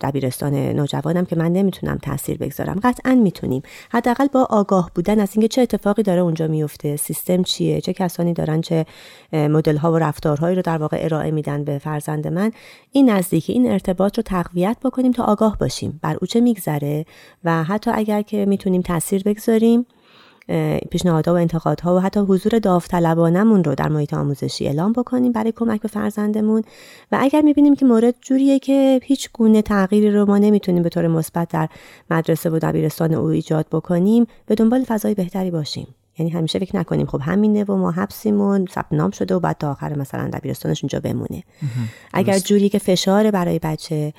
دبیرستان 0.00 0.54
نوجوانم 0.54 1.24
که 1.24 1.36
من 1.36 1.52
نمی‌تونم 1.52 1.98
تاثیر 2.02 2.38
بگذارم. 2.38 2.80
قطعا 2.82 3.14
می‌تونیم. 3.14 3.62
حداقل 3.90 4.26
با 4.26 4.46
آگاه 4.50 4.90
بودن 4.94 5.20
از 5.20 5.30
اینکه 5.34 5.48
چه 5.48 5.62
اتفاقی 5.62 6.02
داره 6.02 6.20
اونجا 6.20 6.46
میفته 6.46 6.96
سیستم 6.96 7.42
چیه 7.42 7.80
چه 7.80 7.92
کسانی 7.92 8.32
دارن 8.32 8.60
چه 8.60 8.86
مدل 9.32 9.76
ها 9.76 9.92
و 9.92 9.98
رفتارهایی 9.98 10.56
رو 10.56 10.62
در 10.62 10.78
واقع 10.78 10.98
ارائه 11.00 11.30
میدن 11.30 11.64
به 11.64 11.78
فرزند 11.78 12.28
من 12.28 12.52
این 12.92 13.10
نزدیکی 13.10 13.52
این 13.52 13.72
ارتباط 13.72 14.16
رو 14.16 14.22
تقویت 14.22 14.76
بکنیم 14.84 15.12
تا 15.12 15.24
آگاه 15.24 15.58
باشیم. 15.58 16.00
بر 16.02 16.16
او 16.20 16.26
چه 16.26 16.40
میگذره 16.40 17.04
و 17.44 17.51
حتی 17.68 17.90
اگر 17.94 18.22
که 18.22 18.46
می‌تونیم 18.46 18.82
تاثیر 18.82 19.22
بگذاریم 19.22 19.86
پیشنهادها 20.90 21.34
و 21.34 21.36
انتقادها 21.36 21.96
و 21.96 21.98
حتی 21.98 22.20
حضور 22.20 22.58
داوطلبانمون 22.58 23.64
رو 23.64 23.74
در 23.74 23.88
محیط 23.88 24.14
آموزشی 24.14 24.66
اعلام 24.66 24.92
بکنیم 24.92 25.32
برای 25.32 25.52
کمک 25.56 25.80
به 25.80 25.88
فرزندمون. 25.88 26.62
و 27.12 27.18
اگر 27.20 27.40
می‌بینیم 27.40 27.74
که 27.74 27.86
مورد 27.86 28.14
جوریه 28.20 28.58
که 28.58 29.00
هیچ 29.02 29.28
گونه 29.32 29.62
تغییری 29.62 30.10
رو 30.10 30.26
ما 30.26 30.38
نمی‌تونیم 30.38 30.82
به 30.82 30.88
طور 30.88 31.06
مثبت 31.06 31.48
در 31.48 31.68
مدرسه 32.10 32.50
و 32.50 32.58
دبیرستان 32.58 33.14
او 33.14 33.26
ایجاد 33.26 33.66
بکنیم 33.72 34.26
به 34.46 34.54
دنبال 34.54 34.84
فضای 34.84 35.14
بهتری 35.14 35.50
باشیم. 35.50 35.86
یعنی 36.18 36.30
همیشه 36.30 36.58
فکر 36.58 36.76
نکنیم. 36.76 37.06
خب 37.06 37.20
همینه 37.22 37.64
و 37.64 37.76
ما 37.76 37.90
حبسیمون 37.90 38.66
ثبت 38.74 38.92
نام 38.92 39.10
شده 39.10 39.34
و 39.34 39.40
بعد 39.40 39.56
تا 39.58 39.70
آخر 39.70 39.98
مثلا 39.98 40.30
دبیرستانش 40.32 40.84
اونجا 40.84 41.00
بمونه. 41.00 41.42
اگر 42.12 42.38
جوری 42.38 42.68
که 42.68 42.78
فشار 42.78 43.30
برای 43.30 43.58
بچه 43.58 44.12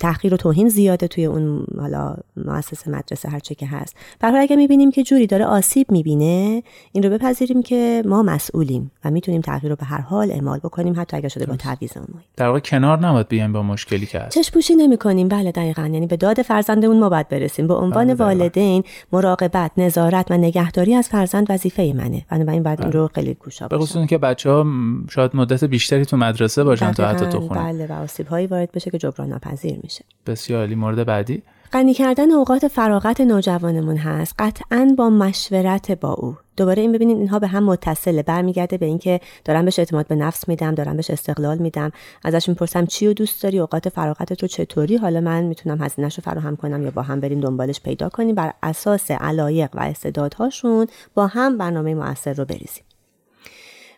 تحقیر 0.00 0.34
و 0.34 0.36
توهین 0.36 0.68
زیاده 0.68 1.08
توی 1.08 1.24
اون 1.24 1.66
حالا 1.80 2.16
مؤسسه 2.36 2.90
مدرسه 2.90 3.28
هرچه 3.28 3.54
که 3.54 3.66
هست. 3.66 3.96
برای 4.20 4.40
اگر 4.40 4.56
می‌بینیم 4.56 4.90
که 4.90 5.02
جوری 5.02 5.26
داره 5.26 5.44
آسیب 5.44 5.90
می‌بینه 5.90 6.62
این 6.92 7.04
رو 7.04 7.10
بپذیریم 7.10 7.62
که 7.62 8.02
ما 8.06 8.22
مسئولیم 8.22 8.90
و 9.04 9.10
می‌تونیم 9.10 9.40
تغییر 9.40 9.70
رو 9.70 9.76
به 9.76 9.86
هر 9.86 10.00
حال 10.00 10.30
اعمال 10.30 10.58
بکنیم 10.58 11.00
حتی 11.00 11.16
اگر 11.16 11.28
شده 11.28 11.46
با 11.46 11.56
تعویض 11.56 11.96
اون 11.96 12.06
در 12.36 12.46
واقع 12.46 12.60
کنار 12.60 12.98
نباید 12.98 13.28
بیایم 13.28 13.52
با 13.52 13.62
مشکلی 13.62 14.06
که 14.06 14.18
هست. 14.18 14.38
چشپوشی 14.38 14.74
نمی‌کنیم. 14.74 15.28
بله 15.28 15.52
دقیقاً. 15.52 15.82
یعنی 15.82 16.06
به 16.06 16.16
داد 16.16 16.42
فرزندمون 16.42 16.98
ما 16.98 17.08
باید 17.08 17.28
برسیم. 17.28 17.66
به 17.66 17.74
عنوان 17.74 18.06
بله. 18.06 18.14
والدین 18.14 18.84
مراقبت 19.12 19.70
نظارت 19.76 20.30
و 20.30 20.36
نگهداری 20.36 20.94
از 20.94 21.08
فرزند 21.12 21.46
وظیفه 21.50 21.92
منه. 21.96 22.24
بنابراین 22.30 22.66
این 22.66 22.76
بله. 22.76 22.90
رو 22.90 23.10
خیلی 23.14 23.34
کوشا 23.34 23.68
به 23.68 23.78
خصوص 23.78 24.06
که 24.06 24.18
بچه 24.18 24.50
ها 24.50 24.66
شاید 25.10 25.36
مدت 25.36 25.64
بیشتری 25.64 26.04
تو 26.04 26.16
مدرسه 26.16 26.64
باشن 26.64 26.92
تا 26.92 27.08
حتی 27.08 27.26
تو 27.26 27.40
خونه 27.40 27.60
بله 27.60 27.86
و 27.86 27.92
آسیب 27.92 28.26
هایی 28.26 28.46
وارد 28.46 28.72
بشه 28.72 28.90
که 28.90 28.98
جبران 28.98 29.28
ناپذیر 29.28 29.78
میشه. 29.82 30.04
بسیار 30.26 30.60
عالی. 30.60 30.74
مورد 30.74 31.06
بعدی؟ 31.06 31.42
غنی 31.72 31.94
کردن 31.94 32.30
اوقات 32.30 32.68
فراغت 32.68 33.20
نوجوانمون 33.20 33.96
هست. 33.96 34.34
قطعا 34.38 34.94
با 34.98 35.10
مشورت 35.10 35.92
با 35.92 36.12
او. 36.12 36.36
دوباره 36.56 36.82
این 36.82 36.92
ببینید 36.92 37.18
اینها 37.18 37.38
به 37.38 37.46
هم 37.46 37.64
متصله. 37.64 38.22
برمیگرده 38.22 38.78
به 38.78 38.86
اینکه 38.86 39.20
دارم 39.44 39.64
بهش 39.64 39.78
اعتماد 39.78 40.06
به 40.06 40.14
نفس 40.14 40.48
میدم 40.48 40.74
دارم 40.74 40.96
بهش 40.96 41.10
استقلال 41.10 41.58
میدم. 41.58 41.92
ازش 42.24 42.48
می‌پرسم 42.48 42.86
چی 42.86 43.06
و 43.06 43.12
دوست 43.12 43.42
داری 43.42 43.58
اوقات 43.58 43.88
فراغتت 43.88 44.42
رو 44.42 44.48
چطوری؟ 44.48 44.96
حالا 44.96 45.20
من 45.20 45.44
می‌تونم 45.44 45.82
هزینهش 45.82 46.18
رو 46.18 46.22
فراهم 46.22 46.56
کنم 46.56 46.82
یا 46.82 46.90
با 46.90 47.02
هم 47.02 47.20
بریم 47.20 47.40
دنبالش 47.40 47.80
پیدا 47.80 48.08
کنیم. 48.08 48.34
بر 48.34 48.52
اساس 48.62 49.10
علایق 49.10 49.70
و 49.74 49.80
استعدادهاشون 49.80 50.86
با 51.14 51.26
هم 51.26 51.58
برنامه 51.58 51.94
موثر 51.94 52.32
رو 52.32 52.44
بریزیم. 52.44 52.84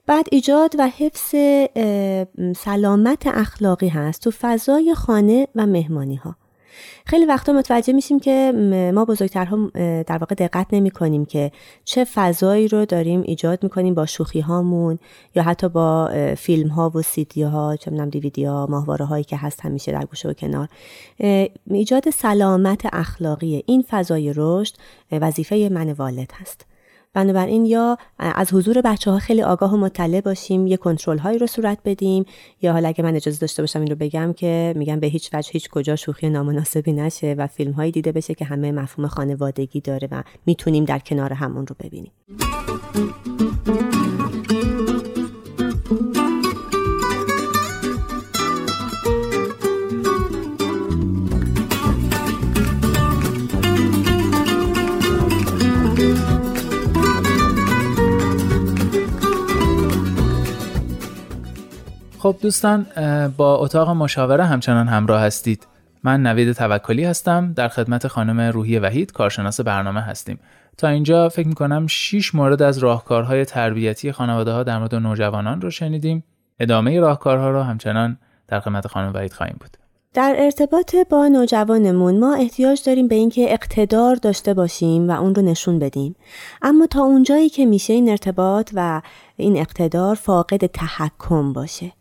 بعد 0.06 0.26
ایجاد 0.32 0.74
و 0.78 0.88
حفظ 0.88 1.34
سلامت 2.56 3.26
اخلاقی 3.26 3.88
هست 3.88 4.22
تو 4.22 4.30
فضای 4.30 4.94
خانه 4.94 5.48
و 5.54 5.66
مهمانی 5.66 6.16
ها 6.16 6.36
خیلی 7.06 7.26
وقتا 7.26 7.52
متوجه 7.52 7.92
میشیم 7.92 8.20
که 8.20 8.52
ما 8.94 9.04
بزرگترها 9.04 9.70
در 10.06 10.18
واقع 10.18 10.34
دقت 10.34 10.66
نمی 10.72 10.90
کنیم 10.90 11.24
که 11.24 11.52
چه 11.84 12.04
فضایی 12.04 12.68
رو 12.68 12.84
داریم 12.84 13.22
ایجاد 13.22 13.62
می‌کنیم 13.62 13.94
با 13.94 14.06
شوخی 14.06 14.40
هامون 14.40 14.98
یا 15.34 15.42
حتی 15.42 15.68
با 15.68 16.10
فیلم 16.36 16.68
ها 16.68 16.92
و 16.94 17.02
سیدی 17.02 17.42
ها 17.42 17.76
چه 17.76 17.90
می‌دونم 17.90 18.10
دیویدی 18.10 18.44
ها 18.44 18.66
ماهواره 18.70 19.04
هایی 19.04 19.24
که 19.24 19.36
هست 19.36 19.60
همیشه 19.60 19.92
در 19.92 20.04
گوشه 20.04 20.28
و 20.28 20.32
کنار. 20.32 20.68
ایجاد 21.70 22.10
سلامت 22.10 22.80
اخلاقی 22.92 23.62
این 23.66 23.84
فضای 23.90 24.32
رشد 24.36 24.74
وظیفه 25.12 25.68
من 25.72 25.92
والد 25.92 26.32
هست. 26.34 26.66
بنابراین 27.14 27.64
یا 27.64 27.98
از 28.18 28.52
حضور 28.52 28.80
بچه 28.80 29.10
ها 29.10 29.18
خیلی 29.18 29.42
آگاه 29.42 29.74
و 29.74 29.76
مطلع 29.76 30.20
باشیم 30.20 30.66
یه 30.66 30.76
کنترل 30.76 31.18
هایی 31.18 31.38
رو 31.38 31.46
صورت 31.46 31.78
بدیم 31.84 32.24
یا 32.62 32.72
حالا 32.72 32.88
اگه 32.88 33.04
من 33.04 33.14
اجازه 33.16 33.38
داشته 33.38 33.62
باشم 33.62 33.80
این 33.80 33.90
رو 33.90 33.96
بگم 33.96 34.32
که 34.32 34.74
میگم 34.76 35.00
به 35.00 35.06
هیچ 35.06 35.30
وجه 35.32 35.50
هیچ 35.52 35.70
کجا 35.70 35.96
شوخی 35.96 36.28
نامناسبی 36.28 36.92
نشه 36.92 37.34
و 37.38 37.46
فیلم 37.46 37.72
هایی 37.72 37.92
دیده 37.92 38.12
بشه 38.12 38.34
که 38.34 38.44
همه 38.44 38.72
مفهوم 38.72 39.08
خانوادگی 39.08 39.80
داره 39.80 40.08
و 40.10 40.22
می‌تونیم 40.46 40.84
در 40.84 40.98
کنار 40.98 41.32
همون 41.32 41.66
رو 41.66 41.76
ببینیم. 41.80 42.12
خب 62.24 62.36
دوستان 62.40 62.86
با 63.36 63.56
اتاق 63.56 63.90
مشاوره 63.90 64.44
همچنان 64.44 64.88
همراه 64.88 65.20
هستید. 65.20 65.66
من 66.02 66.22
نوید 66.22 66.52
توکلی 66.52 67.04
هستم. 67.04 67.52
در 67.52 67.68
خدمت 67.68 68.08
خانم 68.08 68.40
روحی 68.40 68.78
وحید 68.78 69.12
کارشناس 69.12 69.60
برنامه 69.60 70.00
هستیم. 70.00 70.40
تا 70.78 70.88
اینجا 70.88 71.28
فکر 71.28 71.48
می‌کنم 71.48 71.86
6 71.86 72.34
مورد 72.34 72.62
از 72.62 72.78
راهکارهای 72.78 73.44
تربیتی 73.44 74.12
خانواده 74.12 74.52
ها 74.52 74.62
در 74.62 74.78
مورد 74.78 74.94
نوجوانان 74.94 75.60
رو 75.60 75.70
شنیدیم. 75.70 76.24
ادامه 76.60 77.00
راهکارها 77.00 77.50
رو 77.50 77.62
همچنان 77.62 78.18
در 78.48 78.60
خدمت 78.60 78.86
خانم 78.86 79.12
وحید 79.14 79.32
خواهیم 79.32 79.56
بود. 79.60 79.76
در 80.14 80.34
ارتباط 80.38 80.96
با 81.10 81.28
نوجوانمون 81.28 82.18
ما 82.18 82.34
احتیاج 82.34 82.82
داریم 82.86 83.08
به 83.08 83.14
اینکه 83.14 83.52
اقتدار 83.52 84.14
داشته 84.14 84.54
باشیم 84.54 85.08
و 85.08 85.20
اون 85.20 85.34
رو 85.34 85.42
نشون 85.42 85.78
بدیم. 85.78 86.16
اما 86.62 86.86
تا 86.86 87.00
اونجایی 87.00 87.48
که 87.48 87.66
میشه 87.66 87.92
این 87.92 88.08
ارتباط 88.08 88.70
و 88.74 89.02
این 89.36 89.56
اقتدار 89.56 90.14
فاقد 90.14 90.66
تحکم 90.66 91.52
باشه. 91.52 91.92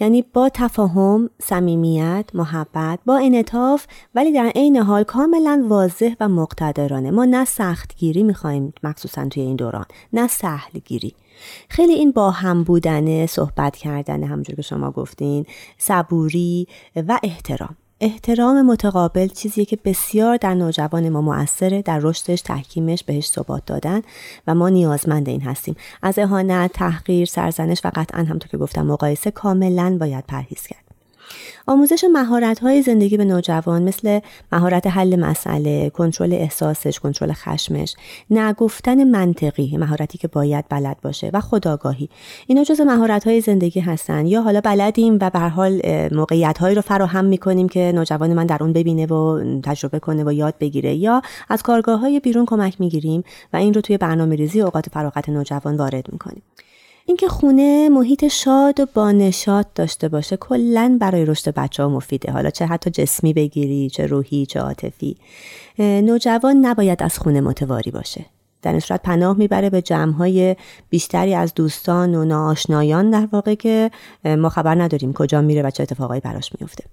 یعنی 0.00 0.22
با 0.22 0.48
تفاهم، 0.54 1.30
صمیمیت، 1.42 2.24
محبت، 2.34 2.98
با 3.06 3.18
انعطاف 3.18 3.86
ولی 4.14 4.32
در 4.32 4.46
عین 4.54 4.76
حال 4.76 5.02
کاملا 5.02 5.66
واضح 5.68 6.14
و 6.20 6.28
مقتدرانه. 6.28 7.10
ما 7.10 7.24
نه 7.24 7.44
سختگیری 7.44 8.22
می‌خوایم 8.22 8.72
مخصوصا 8.82 9.28
توی 9.28 9.42
این 9.42 9.56
دوران 9.56 9.86
نه 10.12 10.28
سهلگیری. 10.28 11.14
خیلی 11.68 11.92
این 11.92 12.12
با 12.12 12.30
هم 12.30 12.64
بودن 12.64 13.26
صحبت 13.26 13.76
کردن 13.76 14.24
همونجور 14.24 14.56
که 14.56 14.62
شما 14.62 14.90
گفتین 14.90 15.46
صبوری 15.78 16.68
و 16.96 17.18
احترام. 17.22 17.76
احترام 18.00 18.66
متقابل 18.66 19.28
چیزیه 19.28 19.64
که 19.64 19.78
بسیار 19.84 20.36
در 20.36 20.54
نوجوان 20.54 21.08
ما 21.08 21.20
مؤثره 21.20 21.82
در 21.82 21.98
رشدش 21.98 22.42
تحکیمش 22.42 23.04
بهش 23.04 23.26
ثبات 23.26 23.66
دادن 23.66 24.02
و 24.46 24.54
ما 24.54 24.68
نیازمند 24.68 25.28
این 25.28 25.40
هستیم. 25.40 25.76
از 26.02 26.18
اهانت 26.18 26.72
تحقیر 26.72 27.26
سرزنش 27.26 27.80
و 27.84 27.90
قطعا 27.94 28.24
همطور 28.24 28.48
که 28.48 28.58
گفتم 28.58 28.86
مقایسه 28.86 29.30
کاملا 29.30 29.96
باید 30.00 30.24
پرهیز 30.26 30.66
کرد. 30.66 30.83
آموزش 31.66 32.04
های 32.62 32.82
زندگی 32.82 33.16
به 33.16 33.24
نوجوان 33.24 33.82
مثل 33.82 34.20
مهارت 34.52 34.86
حل 34.86 35.16
مسئله، 35.16 35.90
کنترل 35.90 36.32
احساسش، 36.32 37.00
کنترل 37.00 37.32
خشمش، 37.32 37.94
نگفتن 38.30 39.04
منطقی، 39.04 39.76
مهارتی 39.76 40.18
که 40.18 40.28
باید 40.28 40.64
بلد 40.68 40.96
باشه 41.02 41.30
و 41.32 41.40
خداگاهی. 41.40 42.08
اینا 42.46 42.64
جز 42.64 42.80
های 43.24 43.40
زندگی 43.40 43.80
هستن 43.80 44.26
یا 44.26 44.42
حالا 44.42 44.60
بلدیم 44.60 45.18
و 45.20 45.30
به 45.30 45.38
حال 45.38 45.80
هایی 46.60 46.74
رو 46.74 46.82
فراهم 46.82 47.24
می‌کنیم 47.24 47.68
که 47.68 47.92
نوجوان 47.94 48.32
من 48.32 48.46
در 48.46 48.58
اون 48.60 48.72
ببینه 48.72 49.06
و 49.06 49.42
تجربه 49.62 49.98
کنه 49.98 50.24
و 50.24 50.32
یاد 50.32 50.54
بگیره 50.60 50.94
یا 50.94 51.22
از 51.48 51.62
کارگاه 51.62 52.00
های 52.00 52.20
بیرون 52.20 52.46
کمک 52.46 52.80
می‌گیریم 52.80 53.24
و 53.52 53.56
این 53.56 53.74
رو 53.74 53.80
توی 53.80 53.98
برنامه 53.98 54.36
ریزی 54.36 54.60
اوقات 54.60 54.88
فراغت 54.88 55.28
نوجوان 55.28 55.76
وارد 55.76 56.12
می‌کنیم. 56.12 56.42
اینکه 57.06 57.28
خونه 57.28 57.88
محیط 57.88 58.28
شاد 58.28 58.80
و 58.80 58.86
بانشاد 58.94 59.66
داشته 59.74 60.08
باشه 60.08 60.36
کلا 60.36 60.96
برای 61.00 61.24
رشد 61.24 61.54
بچه 61.54 61.82
ها 61.82 61.88
مفیده. 61.88 62.32
حالا 62.32 62.50
چه 62.50 62.66
حتی 62.66 62.90
جسمی 62.90 63.32
بگیری 63.32 63.90
چه 63.90 64.06
روحی 64.06 64.46
چه 64.46 64.60
عاطفی. 64.60 65.16
نوجوان 65.78 66.56
نباید 66.56 67.02
از 67.02 67.18
خونه 67.18 67.40
متواری 67.40 67.90
باشه. 67.90 68.26
در 68.62 68.70
این 68.70 68.80
صورت 68.80 69.02
پناه 69.02 69.36
می‌بره 69.36 69.70
به 69.70 69.82
جمعهای 69.82 70.56
بیشتری 70.90 71.34
از 71.34 71.54
دوستان 71.54 72.14
و 72.14 72.24
ناآشنایان 72.24 73.10
در 73.10 73.28
واقع 73.32 73.54
که 73.54 73.90
ما 74.24 74.48
خبر 74.48 74.82
نداریم 74.82 75.12
کجا 75.12 75.40
میره 75.40 75.62
و 75.62 75.70
چه 75.70 75.82
اتفاقایی 75.82 76.20
براش 76.20 76.50
میفته 76.60 76.84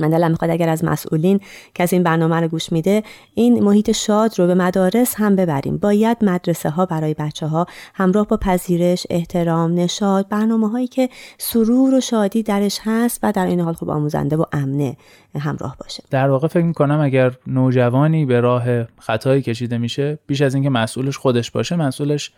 من 0.00 0.10
دلم 0.10 0.30
می‌خواد 0.30 0.50
اگر 0.50 0.68
از 0.68 0.84
مسئولین 0.84 1.40
کسی 1.74 1.96
این 1.96 2.02
برنامه 2.02 2.40
رو 2.40 2.48
گوش 2.48 2.72
میده 2.72 3.02
این 3.34 3.64
محیط 3.64 3.92
شاد 3.92 4.38
رو 4.38 4.46
به 4.46 4.54
مدارس 4.54 5.14
هم 5.16 5.36
ببریم. 5.36 5.76
باید 5.76 6.16
مدرسه 6.22 6.70
ها 6.70 6.86
برای 6.86 7.14
بچه 7.14 7.46
ها 7.46 7.66
همراه 7.94 8.26
با 8.26 8.36
پذیرش 8.36 9.06
احترام 9.10 9.74
نشاد 9.74 10.28
برنامه 10.28 10.68
هایی 10.68 10.86
که 10.86 11.08
سرور 11.38 11.94
و 11.94 12.00
شادی 12.00 12.42
درش 12.42 12.78
هست 12.84 13.20
و 13.22 13.32
در 13.32 13.46
این 13.46 13.60
حال 13.60 13.74
خوب 13.74 13.90
آموزنده 13.90 14.36
و 14.36 14.44
امنه 14.52 14.96
همراه 15.38 15.76
باشه. 15.80 16.02
در 16.10 16.30
واقع 16.30 16.48
فکر 16.48 16.64
می‌کنم 16.64 17.00
اگر 17.00 17.32
نوجوانی 17.46 18.26
به 18.26 18.40
راه 18.40 18.84
خطایی 18.98 19.42
کشیده 19.42 19.78
میشه 19.78 20.18
بیش 20.26 20.40
از 20.40 20.54
اینکه 20.54 20.70
مسئولش 20.70 21.16
خودش 21.16 21.50
باشه 21.50 21.76
مسئولش 21.76 22.32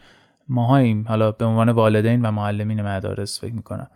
ماهاییم. 0.50 1.04
حالا 1.08 1.32
به 1.32 1.44
عنوان 1.44 1.68
والدین 1.68 2.22
و 2.22 2.30
معلمین 2.30 2.82
مدارس 2.82 3.40
فکر 3.40 3.52
می‌کنم. 3.52 3.90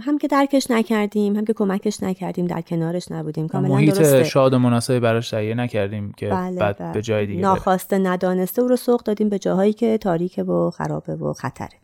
هم 0.00 0.18
که 0.18 0.28
درکش 0.28 0.70
نکردیم 0.70 1.36
هم 1.36 1.44
که 1.44 1.52
کمکش 1.52 2.02
نکردیم 2.02 2.46
در 2.46 2.60
کنارش 2.60 3.10
نبودیم. 3.10 3.48
کاملا 3.48 3.74
محیط 3.74 3.94
درسته. 3.94 4.24
شاد 4.24 4.54
و 4.54 4.58
مناسبی 4.58 5.00
براش 5.00 5.30
تهیه 5.30 5.54
نکردیم 5.54 6.12
که 6.12 6.28
بله 6.28 6.60
بعد 6.60 6.78
بله. 6.78 6.92
به 6.92 7.02
جای 7.02 7.26
دیگه 7.26 7.40
ناخواسته 7.40 7.98
ندانسته 7.98 8.62
او 8.62 8.68
رو 8.68 8.76
سوق 8.76 9.02
دادیم 9.02 9.28
به 9.28 9.38
جاهایی 9.38 9.72
که 9.72 9.98
تاریکه 9.98 10.42
و 10.42 10.70
خرابه 10.70 11.14
و 11.14 11.32
خطره. 11.32 11.78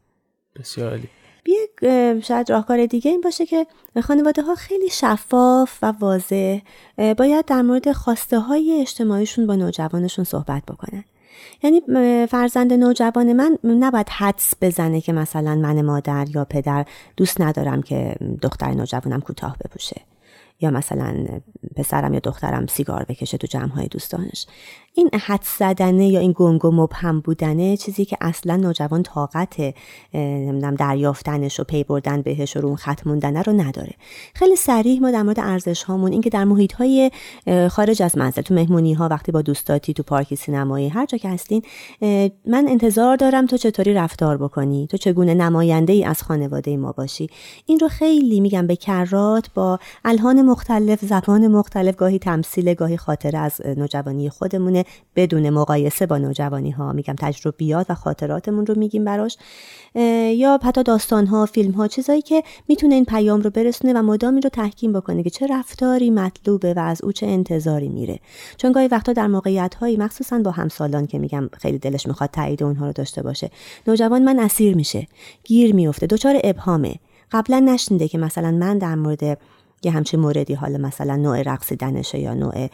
بسیار 0.57 0.91
عالی. 0.91 1.09
یک 1.47 1.71
شاید 2.25 2.51
راهکار 2.51 2.87
دیگه 2.87 3.11
این 3.11 3.21
باشه 3.21 3.47
که 3.47 3.67
خانواده 4.03 4.43
ها 4.43 4.55
خیلی 4.55 4.89
شفاف 4.91 5.79
و 5.83 5.93
واضح 6.01 6.59
باید 6.97 7.45
در 7.45 7.63
مورد 7.63 7.93
خواسته 7.93 8.39
های 8.39 8.79
اجتماعیشون 8.81 9.47
با 9.47 9.55
نوجوانشون 9.55 10.25
صحبت 10.25 10.63
بکنن. 10.69 11.05
یعنی 11.63 11.81
فرزند 12.27 12.73
نوجوان 12.73 13.33
من 13.33 13.59
نباید 13.65 14.09
حدس 14.09 14.55
بزنه 14.63 15.01
که 15.01 15.13
مثلا 15.13 15.55
من 15.55 15.83
مادر 15.83 16.27
یا 16.35 16.45
پدر 16.45 16.85
دوست 17.17 17.41
ندارم 17.41 17.83
که 17.83 18.15
دختر 18.43 18.71
نوجوانم 18.71 19.21
کوتاه 19.21 19.57
بپوشه. 19.65 20.01
یا 20.61 20.71
مثلا 20.71 21.27
پسرم 21.77 22.15
یا 22.15 22.21
دخترم 22.21 22.67
سیگار 22.67 23.05
بکشه 23.05 23.39
تو 23.39 23.47
جمعهای 23.47 23.87
دوستانش. 23.89 24.47
این 24.95 25.11
حد 25.21 25.43
زدنه 25.59 26.09
یا 26.09 26.21
این 26.21 26.35
گنگ 26.37 26.65
و 26.65 26.71
مبهم 26.71 27.21
بودنه 27.21 27.77
چیزی 27.77 28.05
که 28.05 28.17
اصلا 28.21 28.57
نوجوان 28.57 29.03
طاقت 29.03 29.75
نمی‌دونم 30.15 30.75
دریافتنش 30.75 31.61
و 31.61 31.65
پی 31.65 31.85
بردن 31.85 32.23
بهش 32.23 32.57
و 32.57 32.61
رو 32.61 32.69
اون 32.69 32.77
خط 32.77 33.07
موندنه 33.07 33.43
رو 33.43 33.53
نداره. 33.53 33.93
خیلی 34.35 34.57
سریح 34.57 35.01
ما 35.01 35.11
در 35.11 35.23
مورد 35.23 35.41
ارزش 35.41 35.83
هامون 35.83 36.13
اینکه 36.13 36.31
در 36.31 36.45
محیط 36.45 36.73
های 36.73 37.11
خارج 37.71 38.03
از 38.03 38.19
منزل 38.19 38.43
تو 38.43 38.55
مهمونی 38.55 38.95
ها 38.95 39.09
وقتی 39.09 39.33
با 39.33 39.43
دوستاتی 39.43 39.93
تو 39.93 40.03
پارک 40.03 40.35
سینمایی 40.35 40.89
هر 40.89 41.07
جا 41.07 41.19
که 41.19 41.29
هستین 41.29 41.63
من 42.47 42.69
انتظار 42.69 43.17
دارم 43.17 43.47
تو 43.47 43.57
چطوری 43.57 43.95
رفتار 43.95 44.37
بکنی؟ 44.37 44.87
تو 44.87 44.97
چگونه 44.97 45.35
نماینده 45.35 45.93
ای 45.93 46.05
از 46.05 46.23
خانواده 46.23 46.77
ما 46.77 46.93
باشی؟ 46.93 47.31
این 47.67 47.79
رو 47.79 47.89
خیلی 47.89 48.41
میگم 48.41 48.67
به 48.67 48.77
کرات 48.77 49.47
با 49.55 49.79
الهان 50.05 50.43
مختلف 50.43 51.05
زبان 51.05 51.49
مختلف 51.49 51.97
گاهی 51.97 52.19
تمثیل 52.19 52.75
گاهی 52.75 52.97
خاطره 52.97 53.39
از 53.39 53.61
نوجوانی 53.67 54.31
خودمونه. 54.31 54.80
بدون 55.17 55.51
مقایسه 55.51 56.07
با 56.07 56.19
نوجوانی 56.19 56.71
ها 56.71 56.93
میگم 56.93 57.15
تجربیات 57.19 57.91
و 57.91 57.95
خاطراتمون 57.95 58.67
رو 58.67 58.79
میگیم 58.79 59.05
براش 59.05 59.37
یا 60.35 60.61
حتی 60.63 60.83
داستان 60.83 61.27
ها 61.27 61.47
فیلم 61.47 61.73
ها 61.73 61.89
چیزایی 61.89 62.23
که 62.23 62.43
می‌تونه 62.69 62.95
این 62.95 63.05
پیام 63.05 63.41
رو 63.41 63.51
برسونه 63.51 63.93
و 63.93 64.03
مدامی 64.03 64.41
رو 64.41 64.51
تحکیم 64.51 64.93
بکنه 64.93 65.23
که 65.23 65.31
چه 65.31 65.47
رفتاری 65.47 66.11
مطلوبه 66.11 66.75
و 66.75 66.79
از 66.79 67.03
او 67.03 67.13
چه 67.13 67.27
انتظاری 67.27 67.89
میره. 67.89 68.19
چون 68.57 68.73
گاهی 68.73 68.89
وقتا 68.89 69.13
در 69.13 69.27
موقعیت 69.27 69.75
هایی 69.75 69.97
مخصوصا 69.97 70.39
با 70.39 70.51
همسالان 70.51 71.07
که 71.07 71.19
میگم 71.19 71.51
خیلی 71.59 71.79
دلش 71.79 72.07
می‌خواد 72.07 72.31
تایید 72.31 72.63
اونها 72.63 72.87
رو 72.87 72.93
داشته 72.93 73.23
باشه 73.23 73.51
نوجوان 73.87 74.23
من 74.25 74.39
اسیر 74.39 74.77
میشه 74.77 75.07
گیر 75.45 75.75
میفته 75.75 76.07
دچار 76.07 76.41
ابهامه. 76.45 76.95
قبلا 77.33 77.61
نشنیده 77.61 78.09
که 78.09 78.19
مثلا 78.19 78.51
من 78.51 78.79
در 78.79 78.95
مورد 78.95 79.39
یه 79.83 79.91
همچین 79.93 80.21
موردی 80.21 80.55
حالا 80.55 80.79
مثلا 80.79 81.17
نوع 81.17 81.43
رقصیدنشه 81.43 82.19
یا 82.19 82.35
نوع 82.35 82.69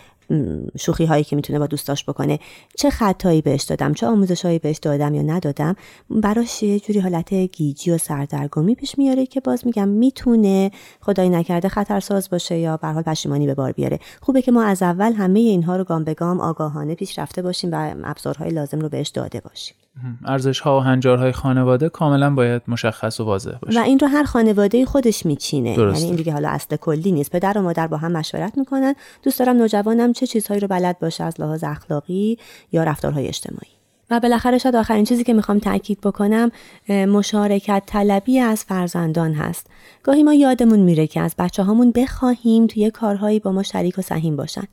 شوخی 0.79 1.05
هایی 1.05 1.25
که 1.25 1.37
می‌تونه 1.37 1.59
با 1.59 1.67
دوستاش 1.67 2.05
بکنه. 2.05 2.39
چه 2.77 2.91
خطایی 2.91 3.43
بهش 3.43 3.63
دادم؟ 3.63 3.95
چه 3.95 4.07
آموزش 4.07 4.45
هایی 4.45 4.59
بهش 4.59 4.79
دادم 4.79 5.15
یا 5.15 5.23
ندادم؟ 5.23 5.77
براش 6.11 6.63
یه 6.63 6.81
جوری 6.81 7.01
حالت 7.01 7.35
گیجی 7.35 7.91
و 7.91 7.99
سردرگمی 7.99 8.75
پیش 8.75 8.99
میاره 8.99 9.27
که 9.27 9.41
باز 9.41 9.67
میگم 9.67 9.89
می‌تونه 9.89 10.71
خدایی 11.01 11.29
نکرده 11.29 11.69
خطرساز 11.69 12.31
باشه 12.31 12.59
یا 12.59 12.77
به 12.77 12.89
حال 12.89 13.03
پشیمانی 13.03 13.47
به 13.47 13.55
بار 13.55 13.73
بیاره. 13.73 13.99
خوبه 14.21 14.43
که 14.43 14.53
ما 14.53 14.63
از 14.63 14.83
اول 14.83 15.13
همه 15.13 15.41
اینها 15.41 15.77
رو 15.77 15.85
گام 15.85 16.05
به 16.05 16.15
گام 16.15 16.41
آگاهانه 16.41 16.95
پیش 16.95 17.19
رفته 17.19 17.43
باشیم 17.43 17.71
و 17.73 17.95
ابزارهای 18.05 18.51
لازم 18.51 18.81
رو 18.81 18.89
بهش 18.89 19.09
داده 19.09 19.41
باشیم. 19.41 19.77
ارزش 20.25 20.61
ها 20.61 20.79
و 20.79 20.81
هنجارهای 20.81 21.33
خانواده 21.33 21.89
کاملا 21.89 22.35
باید 22.35 22.63
مشخص 22.69 23.21
و 23.21 23.25
واضح 23.25 23.57
باشه. 23.63 23.81
و 23.81 23.83
این 23.83 23.99
رو 23.99 24.07
هر 24.07 24.25
خانواده 24.25 24.85
خودش 24.85 25.27
میچینه. 25.27 25.71
یعنی 25.79 26.03
این 26.03 26.17
دیگه 26.17 26.33
حالا 26.33 26.49
اصل 26.49 26.77
کلی 26.77 27.13
نیست. 27.13 27.31
پدر 27.31 27.59
و 27.59 27.63
مادر 27.63 27.87
با 27.87 27.97
هم 27.97 28.13
مشورت 28.13 28.59
می‌کنن. 28.59 28.95
دوست 29.23 29.39
دارم 29.39 29.57
نوجوانم 29.57 30.13
چه 30.13 30.27
چیزهایی 30.27 30.61
رو 30.61 30.69
بلد 30.69 30.99
باشه 30.99 31.25
از 31.25 31.41
لحاظ 31.41 31.65
اخلاقی 31.65 32.39
یا 32.73 32.85
رفتارهای 32.85 33.29
اجتماعی. 33.29 33.77
و 34.11 34.21
بالاخره 34.21 34.59
شاید 34.59 34.77
آخرین 34.77 35.05
چیزی 35.05 35.25
که 35.25 35.35
می‌خوام 35.35 35.59
تاکید 35.59 36.01
بکنم 36.01 36.51
مشارکت 36.89 37.83
طلبی 37.87 38.39
از 38.39 38.65
فرزندان 38.65 39.33
هست. 39.33 39.67
گاهی 40.03 40.23
ما 40.23 40.35
یادمون 40.35 40.79
میره 40.79 41.07
که 41.07 41.21
از 41.21 41.35
بچه 41.39 41.63
هامون 41.63 41.91
بخواهیم 41.91 42.67
توی 42.67 42.91
کارهایی 42.91 43.41
با 43.41 43.53
ما 43.53 43.63
شریک 43.63 43.99
و 43.99 44.03
سهیم 44.03 44.37
باشن. 44.37 44.65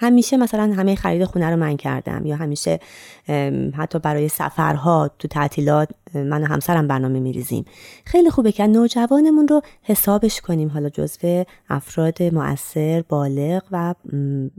همیشه 0.00 0.36
مثلا 0.36 0.72
همه 0.76 0.94
خرید 0.94 1.24
خونه 1.24 1.50
رو 1.50 1.56
من 1.56 1.76
کردم 1.76 2.26
یا 2.26 2.36
همیشه 2.36 2.78
حتی 3.76 3.98
برای 3.98 4.28
سفرها 4.28 5.10
تو 5.18 5.28
تعطیلات 5.28 5.88
من 6.14 6.42
و 6.42 6.46
همسرم 6.46 6.88
برنامه 6.88 7.20
میریزیم. 7.20 7.64
خیلی 8.04 8.30
خوبه 8.30 8.52
که 8.52 8.66
نوجوانمون 8.66 9.48
رو 9.48 9.62
حسابش 9.82 10.40
کنیم. 10.40 10.68
حالا 10.68 10.88
جزو 10.88 11.44
افراد 11.70 12.22
مؤثر 12.22 13.04
بالغ 13.08 13.62
و 13.70 13.94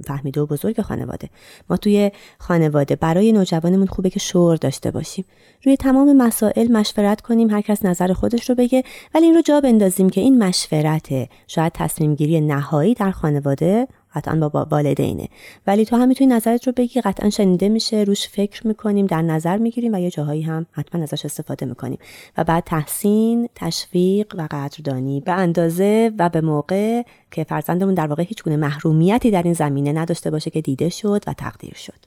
فهمیده 0.03 0.41
و 0.41 0.45
بزرگ 0.45 0.81
خانواده. 0.81 1.29
ما 1.69 1.77
توی 1.77 2.11
خانواده 2.37 2.95
برای 2.95 3.31
نوجوانمون 3.31 3.87
خوبه 3.87 4.09
که 4.09 4.19
شور 4.19 4.55
داشته 4.55 4.91
باشیم. 4.91 5.25
روی 5.65 5.77
تمام 5.77 6.17
مسائل 6.17 6.71
مشورت 6.71 7.21
کنیم. 7.21 7.49
هر 7.49 7.61
کس 7.61 7.85
نظر 7.85 8.13
خودش 8.13 8.49
رو 8.49 8.55
بگه 8.55 8.83
ولی 9.15 9.25
این 9.25 9.35
رو 9.35 9.41
جا 9.41 9.61
بندازیم 9.61 10.09
که 10.09 10.21
این 10.21 10.43
مشورته 10.43 11.29
شاید 11.47 11.71
تصمیم 11.75 12.15
گیری 12.15 12.41
نهایی 12.41 12.93
در 12.93 13.11
خانواده 13.11 13.87
قطعا 14.15 14.49
با 14.49 14.67
والدینه. 14.71 15.27
ولی 15.67 15.85
تو 15.85 15.95
هم 15.95 16.07
می‌تونی 16.07 16.33
نظرت 16.33 16.67
رو 16.67 16.73
بگی 16.77 17.01
قطعا 17.01 17.29
شنیده 17.29 17.69
میشه 17.69 17.97
روش 17.97 18.27
فکر 18.27 18.67
می‌کنیم 18.67 19.05
در 19.05 19.21
نظر 19.21 19.57
می‌گیریم 19.57 19.93
و 19.93 19.99
یه 19.99 20.09
جاهایی 20.09 20.41
هم 20.41 20.65
حتما 20.71 21.03
ازش 21.03 21.25
استفاده 21.25 21.65
می‌کنیم. 21.65 21.99
و 22.37 22.43
بعد 22.43 22.63
تحسین 22.63 23.49
تشویق 23.55 24.35
و 24.37 24.47
قدردانی 24.51 25.21
به 25.21 25.31
اندازه 25.31 26.11
و 26.19 26.29
به 26.29 26.41
موقع 26.41 27.01
که 27.31 27.43
فرزندمون 27.43 27.93
در 27.93 28.07
واقع 28.07 28.23
هیچ 28.23 28.43
گونه 28.43 28.57
محرومیتی 28.57 29.31
در 29.31 29.43
این 29.43 29.53
زمینه 29.53 29.93
نداشته 29.93 30.31
باشه 30.31 30.49
که 30.49 30.61
دیده 30.61 30.89
شد 30.89 31.23
و 31.27 31.33
تقدیر 31.33 31.73
شد. 31.73 32.05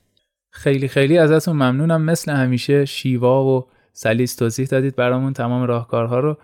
خیلی 0.51 0.89
خیلی 0.89 1.19
ازتون 1.19 1.55
ممنونم. 1.55 2.03
مثل 2.03 2.33
همیشه 2.33 2.85
شیوا 2.85 3.45
و 3.45 3.67
سلیس 3.93 4.37
توضیح 4.37 4.67
دادید 4.67 4.97
برامون 4.97 5.33
تمام 5.33 5.63
راهکارها 5.63 6.21
رو. 6.21 6.37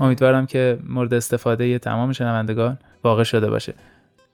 امیدوارم 0.00 0.46
که 0.46 0.78
مورد 0.88 1.14
استفاده 1.14 1.78
تمام 1.78 2.12
شنوندگان 2.12 2.78
واقع 3.04 3.22
شده 3.22 3.50
باشه. 3.50 3.74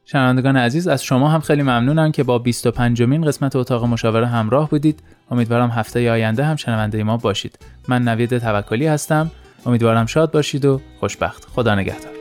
شنوندگان 0.09 0.57
عزیز 0.57 0.89
از 0.89 1.05
شما 1.05 1.29
هم 1.29 1.41
خیلی 1.41 1.63
ممنونم 1.63 2.13
که 2.13 2.23
با 2.23 2.39
25 2.39 3.03
مین 3.03 3.25
قسمت 3.25 3.57
اتاق 3.57 3.85
مشاوره 3.85 4.27
همراه 4.27 4.71
بودید. 4.71 5.03
امیدوارم 5.31 5.71
هفته 5.71 6.11
آینده 6.11 6.45
هم 6.45 6.57
شنونده 6.57 7.05
ما 7.05 7.17
باشید. 7.17 7.59
من 7.89 8.03
نوید 8.03 8.39
توکلی 8.39 8.87
هستم. 8.87 9.31
امیدوارم 9.67 10.07
شاد 10.07 10.31
باشید 10.31 10.65
و 10.65 10.81
خوشبخت. 11.01 11.45
خدا 11.55 11.75
نگهدار. 11.75 12.17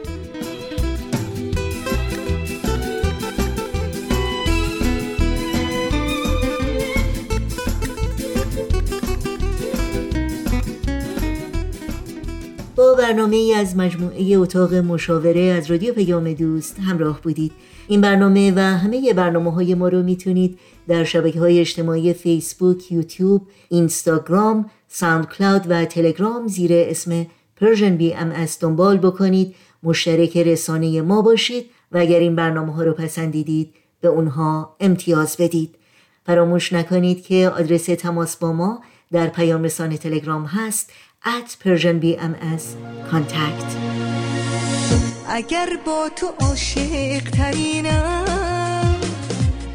برنامه 12.97 13.35
ای 13.35 13.53
از 13.53 13.77
مجموعه 13.77 14.37
اتاق 14.37 14.73
مشاوره 14.73 15.41
از 15.41 15.71
رادیو 15.71 15.93
پیام 15.93 16.33
دوست 16.33 16.79
همراه 16.79 17.21
بودید. 17.21 17.51
این 17.87 18.01
برنامه 18.01 18.53
و 18.55 18.59
همه 18.59 19.13
برنامه 19.13 19.51
های 19.51 19.75
ما 19.75 19.87
رو 19.87 20.03
می‌تونید 20.03 20.59
در 20.87 21.03
شبکه 21.03 21.39
های 21.39 21.59
اجتماعی 21.59 22.13
فیسبوک، 22.13 22.91
یوتیوب، 22.91 23.47
اینستاگرام، 23.69 24.69
ساوند 24.87 25.29
کلاود 25.29 25.65
و 25.69 25.85
تلگرام 25.85 26.47
زیر 26.47 26.71
اسم 26.73 27.25
ام 27.61 28.31
از 28.31 28.57
دنبال 28.61 28.97
بکنید. 28.97 29.55
مشترک 29.83 30.37
رسانه 30.37 31.01
ما 31.01 31.21
باشید 31.21 31.65
و 31.91 31.97
اگر 31.97 32.19
این 32.19 32.35
برنامه 32.35 32.73
ها 32.73 32.83
رو 32.83 32.93
پسندیدید 32.93 33.73
به 34.01 34.07
اونها 34.07 34.75
امتیاز 34.79 35.35
بدید. 35.39 35.75
فراموش 36.25 36.73
نکنید 36.73 37.23
که 37.23 37.49
آدرس 37.49 37.85
تماس 37.85 38.35
با 38.35 38.51
ما 38.51 38.81
در 39.11 39.27
پیام 39.27 39.63
رسانه 39.63 39.97
تلگرام 39.97 40.45
هست 40.45 40.91
at 41.23 41.65
Persian 41.65 42.03
BMS 42.03 42.63
contact. 43.11 43.69
اگر 45.29 45.69
با 45.85 46.09
تو 46.15 46.27
عاشق 46.39 47.29
ترینم 47.29 48.95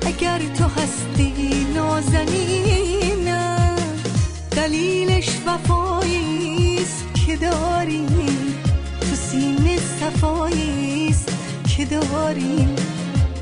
اگر 0.06 0.38
تو 0.58 0.64
هستی 0.64 1.66
نازنینم 1.74 3.76
دلیلش 4.50 5.28
وفاییست 5.46 7.04
که 7.26 7.36
داری 7.36 8.06
تو 9.00 9.16
سینه 9.16 9.76
صفاییست 10.00 11.28
که 11.76 11.84
داری. 11.84 12.68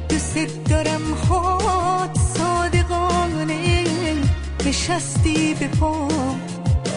دوست 0.08 0.36
دارم 0.70 1.12
هات 1.12 2.18
صادقانه 2.38 3.84
نشستی 4.66 5.54
به 5.54 5.68
پا 5.68 6.08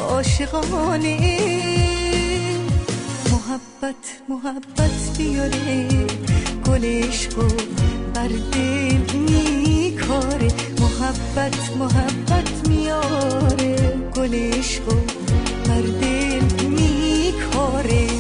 عاشقانه. 0.10 2.01
محبت 3.52 4.22
محبت 4.30 5.18
بیاره. 5.18 6.08
گل 6.68 6.86
عشقو 6.86 7.48
بر 8.14 8.28
دل 8.28 9.20
میکاره. 9.20 10.48
محبت 10.82 11.78
محبت 11.80 12.68
میاره. 12.70 13.76
گل 14.16 14.34
عشقو 14.34 14.96
بر 15.68 15.82
دل 15.82 16.66
میکاره. 16.66 18.11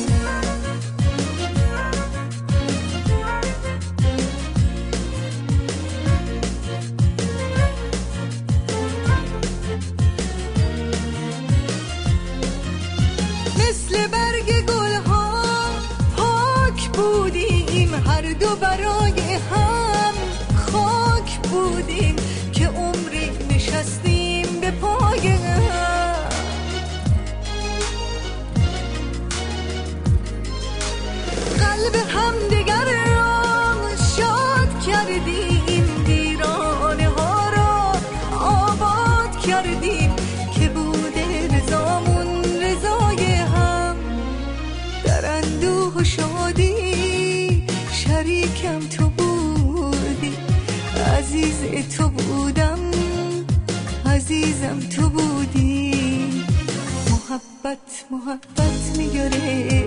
محبت 58.12 58.98
میاره 58.98 59.86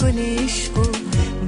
گل 0.00 0.18
عشقو 0.18 0.82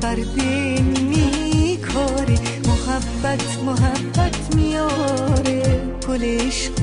بر 0.00 0.14
دل 0.14 0.82
میکاره. 0.82 2.38
محبت 2.66 3.58
محبت 3.66 4.54
میاره 4.56 5.82
گل 6.08 6.22
عشقو 6.22 6.82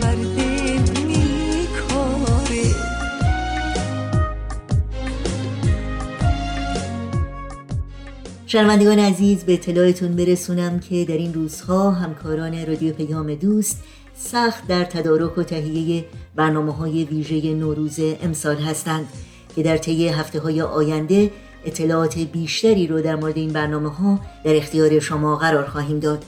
بر 0.00 0.14
دل 0.14 1.02
میکاره. 1.06 2.74
شنوندگان 8.46 8.98
عزیز 8.98 9.44
به 9.44 9.52
اطلاعتون 9.52 10.16
برسونم 10.16 10.80
که 10.80 11.04
در 11.04 11.16
این 11.16 11.34
روزها 11.34 11.90
همکاران 11.90 12.66
رادیو 12.66 12.94
پیام 12.94 13.34
دوست 13.34 13.82
سخت 14.18 14.66
در 14.66 14.84
تدارک 14.84 15.38
و 15.38 15.42
تهیه 15.42 16.04
برنامه 16.36 16.72
های 16.72 17.04
ویژه 17.04 17.54
نوروز 17.54 17.98
امسال 18.22 18.56
هستند 18.56 19.08
که 19.56 19.62
در 19.62 19.76
طی 19.76 20.08
هفته 20.08 20.40
های 20.40 20.62
آینده 20.62 21.30
اطلاعات 21.64 22.18
بیشتری 22.18 22.86
رو 22.86 23.00
در 23.00 23.16
مورد 23.16 23.36
این 23.36 23.52
برنامه 23.52 23.88
ها 23.88 24.20
در 24.44 24.56
اختیار 24.56 25.00
شما 25.00 25.36
قرار 25.36 25.66
خواهیم 25.66 26.00
داد. 26.00 26.24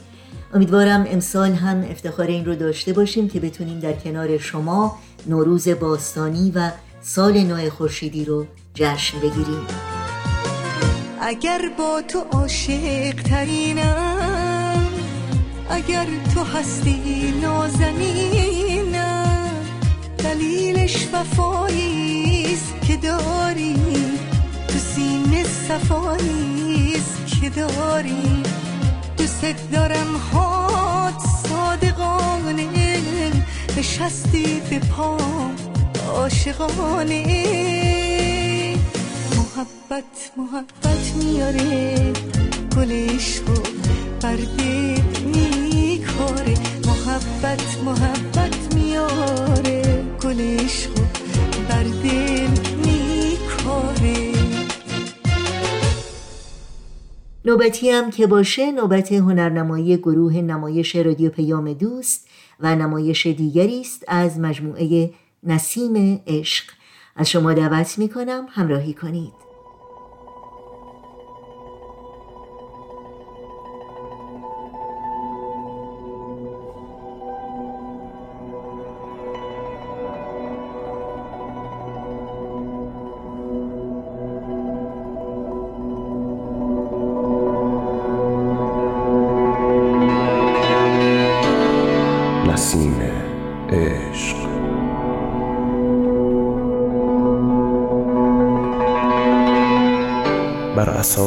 امیدوارم 0.53 1.05
امسال 1.09 1.51
هم 1.51 1.83
افتخار 1.89 2.27
این 2.27 2.45
رو 2.45 2.55
داشته 2.55 2.93
باشیم 2.93 3.29
که 3.29 3.39
بتونیم 3.39 3.79
در 3.79 3.93
کنار 3.93 4.37
شما 4.37 4.97
نوروز 5.27 5.69
باستانی 5.69 6.51
و 6.55 6.71
سال 7.01 7.43
نو 7.43 7.69
خورشیدی 7.69 8.25
رو 8.25 8.45
جشن 8.73 9.19
بگیریم. 9.19 9.67
اگر 11.21 11.61
با 11.77 12.01
تو 12.01 12.19
عاشق 12.19 13.13
ترینم 13.13 14.40
اگر 15.71 16.05
تو 16.33 16.43
هستی 16.43 17.33
نازنینم 17.41 19.01
دلیلش 20.17 21.07
وفاییست 21.13 22.73
که 22.87 22.97
داری. 22.97 23.75
تو 24.67 24.77
سینه 24.77 25.43
صفاییست 25.43 27.17
که 27.41 27.49
داری. 27.49 28.43
دوست 29.17 29.45
دارم 29.71 30.15
هات 30.33 31.21
صادقانه 31.49 32.67
نشستی 33.77 34.61
به 34.69 34.79
پا 34.79 35.17
عاشقانه. 36.07 37.25
محبت 39.37 40.31
محبت 40.37 41.13
میاره 41.15 42.13
گل 42.75 42.91
عشقو 42.91 43.61
بر 44.21 44.37
کاره 46.21 46.53
محبت 46.87 47.77
محبت 47.85 48.75
میاره. 48.75 50.05
گل 50.23 50.41
عشق 50.41 50.91
بر 51.69 51.83
دل 51.83 52.49
میکاره. 52.85 54.31
نوبتی 57.45 57.89
هم 57.89 58.11
که 58.11 58.27
باشه 58.27 58.71
نوبت 58.71 59.11
هنرنمایی 59.11 59.97
گروه 59.97 60.35
نمایش 60.35 60.95
رادیو 60.95 61.29
پیام 61.29 61.73
دوست 61.73 62.27
و 62.59 62.75
نمایش 62.75 63.27
دیگری 63.27 63.81
است 63.81 64.05
از 64.07 64.39
مجموعه 64.39 65.13
نسیم 65.43 66.21
عشق. 66.27 66.65
از 67.15 67.29
شما 67.29 67.53
دعوت 67.53 67.97
می 67.97 68.09
کنم 68.09 68.45
همراهی 68.49 68.93
کنید. 68.93 69.50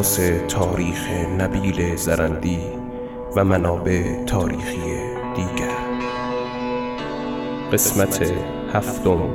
اساس 0.04 0.42
تاریخ 0.48 1.10
نبیل 1.38 1.96
زرندی 1.96 2.58
و 3.36 3.44
منابع 3.44 4.24
تاریخی 4.24 4.80
دیگر. 5.36 5.78
قسمت 7.72 8.32
هفتم. 8.72 9.28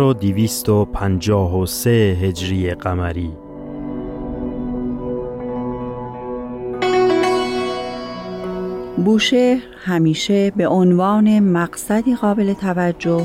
و 0.00 0.12
دیویست 0.12 0.68
و 0.68 0.84
پنجاه 0.84 1.60
و 1.60 1.66
سه 1.66 1.90
هجری 2.20 2.70
قمری. 2.70 3.43
بوشهر 8.96 9.62
همیشه 9.84 10.50
به 10.50 10.68
عنوان 10.68 11.40
مقصدی 11.40 12.14
قابل 12.14 12.52
توجه 12.52 13.24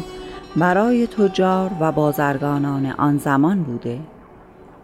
برای 0.55 1.07
تجار 1.07 1.71
و 1.79 1.91
بازرگانان 1.91 2.85
آن 2.85 3.17
زمان 3.17 3.63
بوده. 3.63 3.99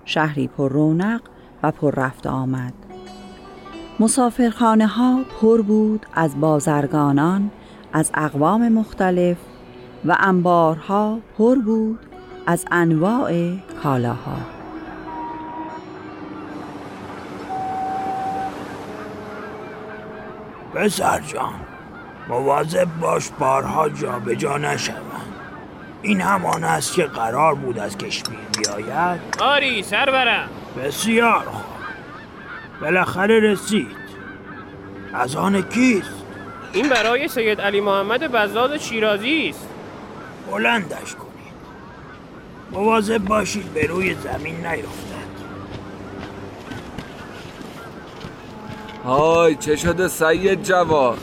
شهری 0.05 0.47
پر 0.47 0.71
رونق 0.71 1.21
و 1.63 1.71
پر 1.71 1.95
رفت 1.95 2.27
آمد. 2.27 2.73
مسافرخانه 3.99 4.87
ها 4.87 5.19
پر 5.41 5.61
بود 5.61 6.05
از 6.13 6.39
بازرگانان 6.39 7.51
از 7.93 8.11
اقوام 8.13 8.69
مختلف 8.69 9.37
و 10.05 10.17
انبارها 10.19 11.19
پر 11.37 11.55
بود 11.55 11.99
از 12.47 12.65
انواع 12.71 13.55
کالاها. 13.83 14.54
پسر 20.75 21.19
جان 21.19 21.53
مواظب 22.27 22.87
باش 22.99 23.29
بارها 23.39 23.89
جابجا 23.89 24.35
جا 24.35 24.57
نشوند. 24.57 25.35
این 26.01 26.21
همان 26.21 26.63
است 26.63 26.93
که 26.93 27.03
قرار 27.03 27.55
بود 27.55 27.79
از 27.79 27.97
کشمیر 27.97 28.39
بیاید. 28.57 29.21
آری 29.39 29.83
سرورم. 29.83 30.49
بسیار 30.77 31.45
خوب. 31.45 31.75
بالاخره 32.81 33.39
رسید. 33.39 33.95
از 35.13 35.35
آن 35.35 35.61
کیست؟ 35.61 36.23
این 36.73 36.89
برای 36.89 37.27
سید 37.27 37.61
علی 37.61 37.81
محمد 37.81 38.31
بزاد 38.31 38.77
شیرازی 38.77 39.49
است. 39.49 39.69
بلندش 40.51 41.15
کنید. 41.15 41.55
مواظب 42.71 43.17
باشید 43.17 43.73
به 43.73 43.87
روی 43.87 44.15
زمین 44.15 44.67
نیفتد. 44.67 45.24
های 49.05 49.55
چه 49.55 49.75
شده 49.75 50.07
سید 50.07 50.63
جوان 50.63 51.17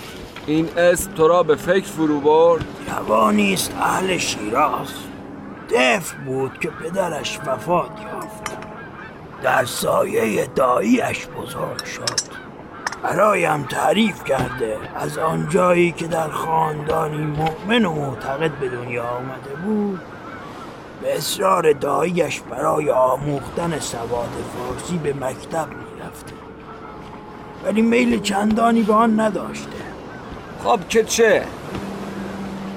این 0.47 0.69
اسم 0.77 1.13
تو 1.13 1.29
را 1.29 1.43
به 1.43 1.57
فکر 1.57 1.85
فرو 1.85 2.21
برد؟ 2.21 2.65
جوانی 2.89 3.55
است 3.55 3.75
اهل 3.81 4.19
شیراز. 4.19 4.89
دف 5.71 6.13
بود 6.13 6.59
که 6.61 6.71
پدرش 6.71 7.39
وفات 7.47 7.91
یافت. 8.01 8.57
در 9.43 9.65
سایه 9.65 10.47
داییش 10.47 11.27
بزرگ 11.27 11.85
شد. 11.85 12.33
برایم 13.03 13.63
تعریف 13.63 14.25
کرده 14.25 14.79
از 14.95 15.19
آن 15.19 15.49
جایی 15.49 15.93
که 15.93 16.07
در 16.07 16.29
خاندانی 16.29 17.25
مؤمن 17.25 17.85
و 17.85 17.93
معتقد 17.93 18.51
به 18.51 18.69
دنیا 18.69 19.05
آمده 19.05 19.55
بود 19.65 20.01
به 21.03 21.17
اصرار 21.17 21.73
داییش 21.73 22.41
برای 22.41 22.91
آموختن 22.91 23.79
سواد 23.79 24.31
فارسی 24.57 24.99
به 24.99 25.13
مکتب 25.13 25.69
می‌رفته. 25.69 26.52
ولی 27.65 27.83
میل 27.83 28.21
چندانی 28.21 28.83
به 28.83 28.93
آن 28.93 29.21
نداشته. 29.21 29.83
خب 30.65 30.89
که 30.89 31.05
چه؟ 31.05 31.45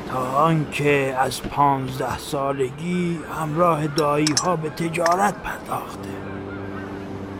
تا 0.09 0.19
آنکه 0.19 1.15
از 1.19 1.41
پانزده 1.41 2.17
سالگی 2.17 3.19
همراه 3.39 3.87
دایی 3.87 4.35
ها 4.43 4.55
به 4.55 4.69
تجارت 4.69 5.35
پرداخته. 5.43 6.09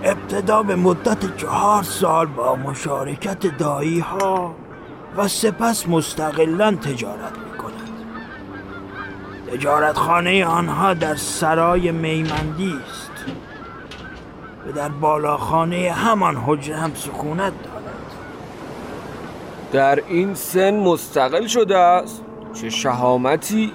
ابتدا 0.03 0.63
به 0.63 0.75
مدت 0.75 1.38
چهار 1.38 1.84
سال 1.84 2.25
با 2.25 2.55
مشارکت 2.55 3.58
دایی 3.58 3.99
ها 3.99 4.55
و 5.17 5.27
سپس 5.27 5.88
مستقلا 5.88 6.71
تجارت 6.71 7.38
می 7.38 7.58
کند 7.58 7.89
تجارت 9.51 9.97
خانه 9.97 10.45
آنها 10.45 10.93
در 10.93 11.15
سرای 11.15 11.91
میمندی 11.91 12.73
است. 12.89 13.14
و 14.67 14.71
در 14.71 14.89
بالاخانه 14.89 15.91
همان 15.91 16.43
حجره 16.45 16.78
هم 16.78 16.91
سکونت 16.95 17.54
دارد. 17.63 17.84
در 19.71 20.04
این 20.08 20.36
سن 20.36 20.75
مستقل 20.80 21.47
شده 21.47 21.78
است. 21.78 22.21
چه 22.54 22.69
شهامتی؟ 22.69 23.73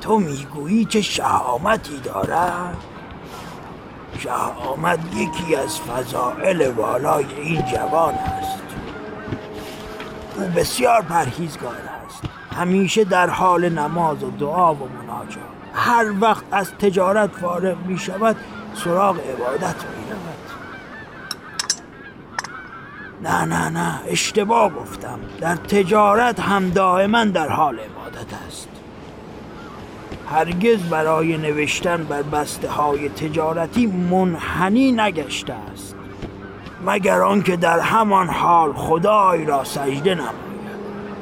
تو 0.00 0.18
می‌گویی 0.18 0.84
چه 0.84 1.00
شهامتی 1.00 2.00
دارد؟ 2.00 2.76
شهامت 4.18 4.98
یکی 5.16 5.56
از 5.56 5.80
فضائل 5.80 6.70
والای 6.70 7.26
این 7.36 7.62
جوان 7.62 8.14
است. 8.14 8.58
او 10.36 10.44
بسیار 10.56 11.02
پرهیزگار 11.02 11.76
است. 12.06 12.22
همیشه 12.56 13.04
در 13.04 13.30
حال 13.30 13.68
نماز 13.68 14.22
و 14.22 14.30
دعا 14.30 14.74
و 14.74 14.88
مناجات. 14.88 15.42
هر 15.74 16.12
وقت 16.20 16.44
از 16.50 16.72
تجارت 16.74 17.30
فارغ 17.30 17.76
می 17.86 17.98
شود 17.98 18.36
سراغ 18.84 19.16
عبادت 19.18 19.74
می 19.74 20.08
نه 23.22 23.44
نه 23.44 23.68
نه 23.68 24.00
اشتباه 24.08 24.72
گفتم. 24.72 25.18
در 25.40 25.56
تجارت 25.56 26.40
هم 26.40 26.70
دائما 26.70 27.24
در 27.24 27.48
حال 27.48 27.78
عبادت 27.78 28.26
است. 28.46 28.68
هرگز 30.30 30.82
برای 30.82 31.36
نوشتن 31.36 32.04
بر 32.04 32.22
بسته 32.22 32.68
های 32.68 33.08
تجارتی 33.08 33.86
منحنی 33.86 34.92
نگشته 34.92 35.54
است 35.72 35.94
مگر 36.86 37.22
آنکه 37.22 37.56
در 37.56 37.80
همان 37.80 38.28
حال 38.28 38.72
خدای 38.72 39.44
را 39.44 39.64
سجده 39.64 40.14
نماید 40.14 40.58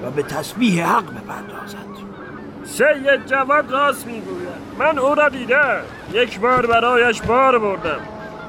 و 0.03 0.11
به 0.11 0.23
تسبیح 0.23 0.87
حق 0.87 1.05
بپردازد. 1.05 1.87
سید 2.67 3.27
جواد 3.27 3.71
راست 3.71 4.07
می‌گوید. 4.07 4.49
من 4.79 4.99
او 4.99 5.15
را 5.15 5.29
دیدم. 5.29 5.81
یک 6.13 6.41
بار 6.41 6.67
برایش 6.67 7.23
بار 7.23 7.59
بردم. 7.59 8.01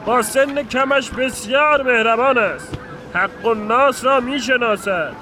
با 0.06 0.22
سن 0.22 0.64
کمش 0.64 1.10
بسیار 1.10 1.84
مهربان 1.84 2.38
است. 2.38 2.78
حق 3.14 3.46
و 3.46 3.54
ناس 3.54 4.06
را 4.06 4.20
می‌شناسد. 4.20 5.14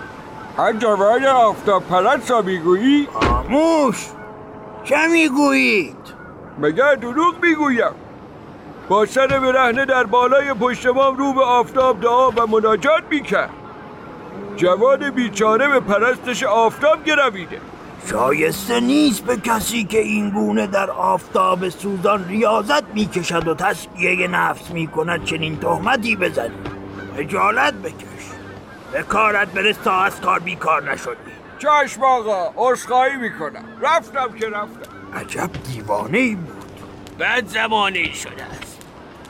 هر 0.57 0.73
جواد 0.73 1.25
آفتاب 1.25 1.83
پرست 1.83 2.31
را 2.31 2.41
می‌گویی؟ 2.41 3.07
آموش. 3.13 4.05
چه 4.83 5.07
می‌گویید؟ 5.07 5.97
مگر 6.59 6.95
دروغ 6.95 7.35
می‌گویم. 7.41 7.91
با 8.89 9.05
سر 9.05 9.27
برهنه 9.27 9.85
در 9.85 10.03
بالای 10.03 10.53
پشتمام 10.53 11.17
رو 11.17 11.33
به 11.33 11.43
آفتاب 11.43 12.01
دعا 12.01 12.29
و 12.29 12.47
مناجات 12.47 13.03
می‌کرد. 13.09 13.49
جواد 14.55 15.03
بیچاره 15.03 15.67
به 15.67 15.79
پرستش 15.79 16.43
آفتاب 16.43 17.03
گرویده. 17.03 17.59
شایسته 18.05 18.79
نیست 18.79 19.23
به 19.23 19.37
کسی 19.37 19.83
که 19.83 19.99
این 19.99 20.29
گونه 20.29 20.67
در 20.67 20.91
آفتاب 20.91 21.69
سوزان 21.69 22.27
ریاضت 22.27 22.83
می‌کشد 22.93 23.47
و 23.47 23.55
تسکیه 23.55 24.27
نفس 24.27 24.71
می‌کند 24.71 25.23
چنین 25.23 25.59
تهمتی 25.59 26.15
بزنید 26.15 26.67
خجالت 27.17 27.73
بکش. 27.73 28.25
به 28.91 29.03
کارت 29.03 29.47
برس 29.47 29.77
تا 29.77 30.01
از 30.01 30.21
کار 30.21 30.39
بیکار 30.39 30.91
نشدی. 30.91 31.15
چشم 31.59 32.03
آقا 32.03 32.53
عذرخواهی 32.55 33.17
می‌کنم. 33.17 33.63
رفتم 33.81 34.31
که 34.39 34.47
رفتم. 34.49 34.91
عجب 35.13 35.49
دیوانه 35.63 36.17
ای 36.17 36.35
بود. 36.35 36.65
بد 37.19 37.47
زمانه 37.47 38.13
شده 38.13 38.43
است. 38.43 38.74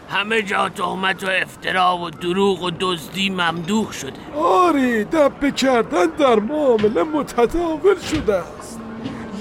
همه 0.10 0.41
جا 0.41 0.70
تهمت 0.70 1.24
و 1.24 1.28
افترا 1.41 1.97
و 1.97 2.10
دروغ 2.10 2.64
و 2.64 2.72
دزدی 2.80 3.30
ممدوح 3.30 3.91
شده. 3.91 4.14
آری 4.36 5.03
دبه 5.03 5.51
کردن 5.51 6.06
در 6.06 6.39
معامله 6.39 7.03
متداول 7.03 7.99
شده 7.99 8.36
است. 8.36 8.80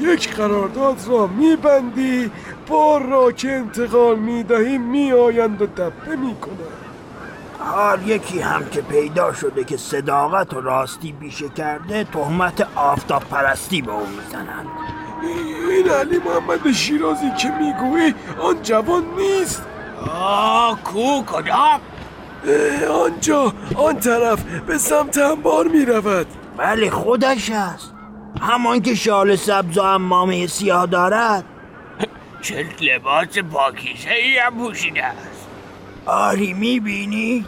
یک 0.00 0.34
قرارداد 0.34 0.96
را 1.08 1.26
میبندی 1.26 2.30
بار 2.68 3.02
را 3.02 3.32
که 3.32 3.52
انتقال 3.52 4.18
می‌دهی 4.18 4.78
میآیند 4.78 5.62
و 5.62 5.66
دبه 5.66 6.16
می‌کنند 6.16 6.58
حال 7.58 8.08
یکی 8.08 8.40
هم 8.40 8.68
که 8.68 8.80
پیدا 8.80 9.32
شده 9.32 9.64
که 9.64 9.76
صداقت 9.76 10.54
و 10.54 10.60
راستی 10.60 11.12
بیشه 11.12 11.48
کرده 11.48 12.04
تهمت 12.04 12.68
آفتاب 12.76 13.24
پرستی 13.24 13.82
به 13.82 13.92
او 13.92 14.06
می‌زنند. 14.06 14.66
این 15.70 15.90
علی 15.90 16.18
محمد 16.18 16.72
شیرازی 16.72 17.30
که 17.38 17.48
می‌گویی 17.48 18.14
آن 18.40 18.62
جوان 18.62 19.04
نیست. 19.18 19.62
آه 20.10 20.78
کو 20.84 21.22
کدام 21.26 21.80
آنجا 23.04 23.52
آن 23.76 24.00
طرف 24.00 24.44
به 24.44 24.78
سمت 24.78 25.18
انبار 25.18 25.68
می‌رود. 25.68 26.26
بله 26.56 26.90
خودش 26.90 27.50
است. 27.50 27.94
همان 28.40 28.80
که 28.80 28.94
شال 28.94 29.36
سبز 29.36 29.78
و 29.78 29.82
امامه 29.82 30.46
سیاه 30.46 30.86
دارد. 30.86 31.44
چه 32.42 32.66
لباس 32.80 33.38
پاکیزه 33.38 34.10
ای 34.10 34.38
هم 34.38 34.58
پوشیده 34.58 35.04
است. 35.04 35.46
آری 36.06 36.52
می‌بینی؟ 36.52 37.46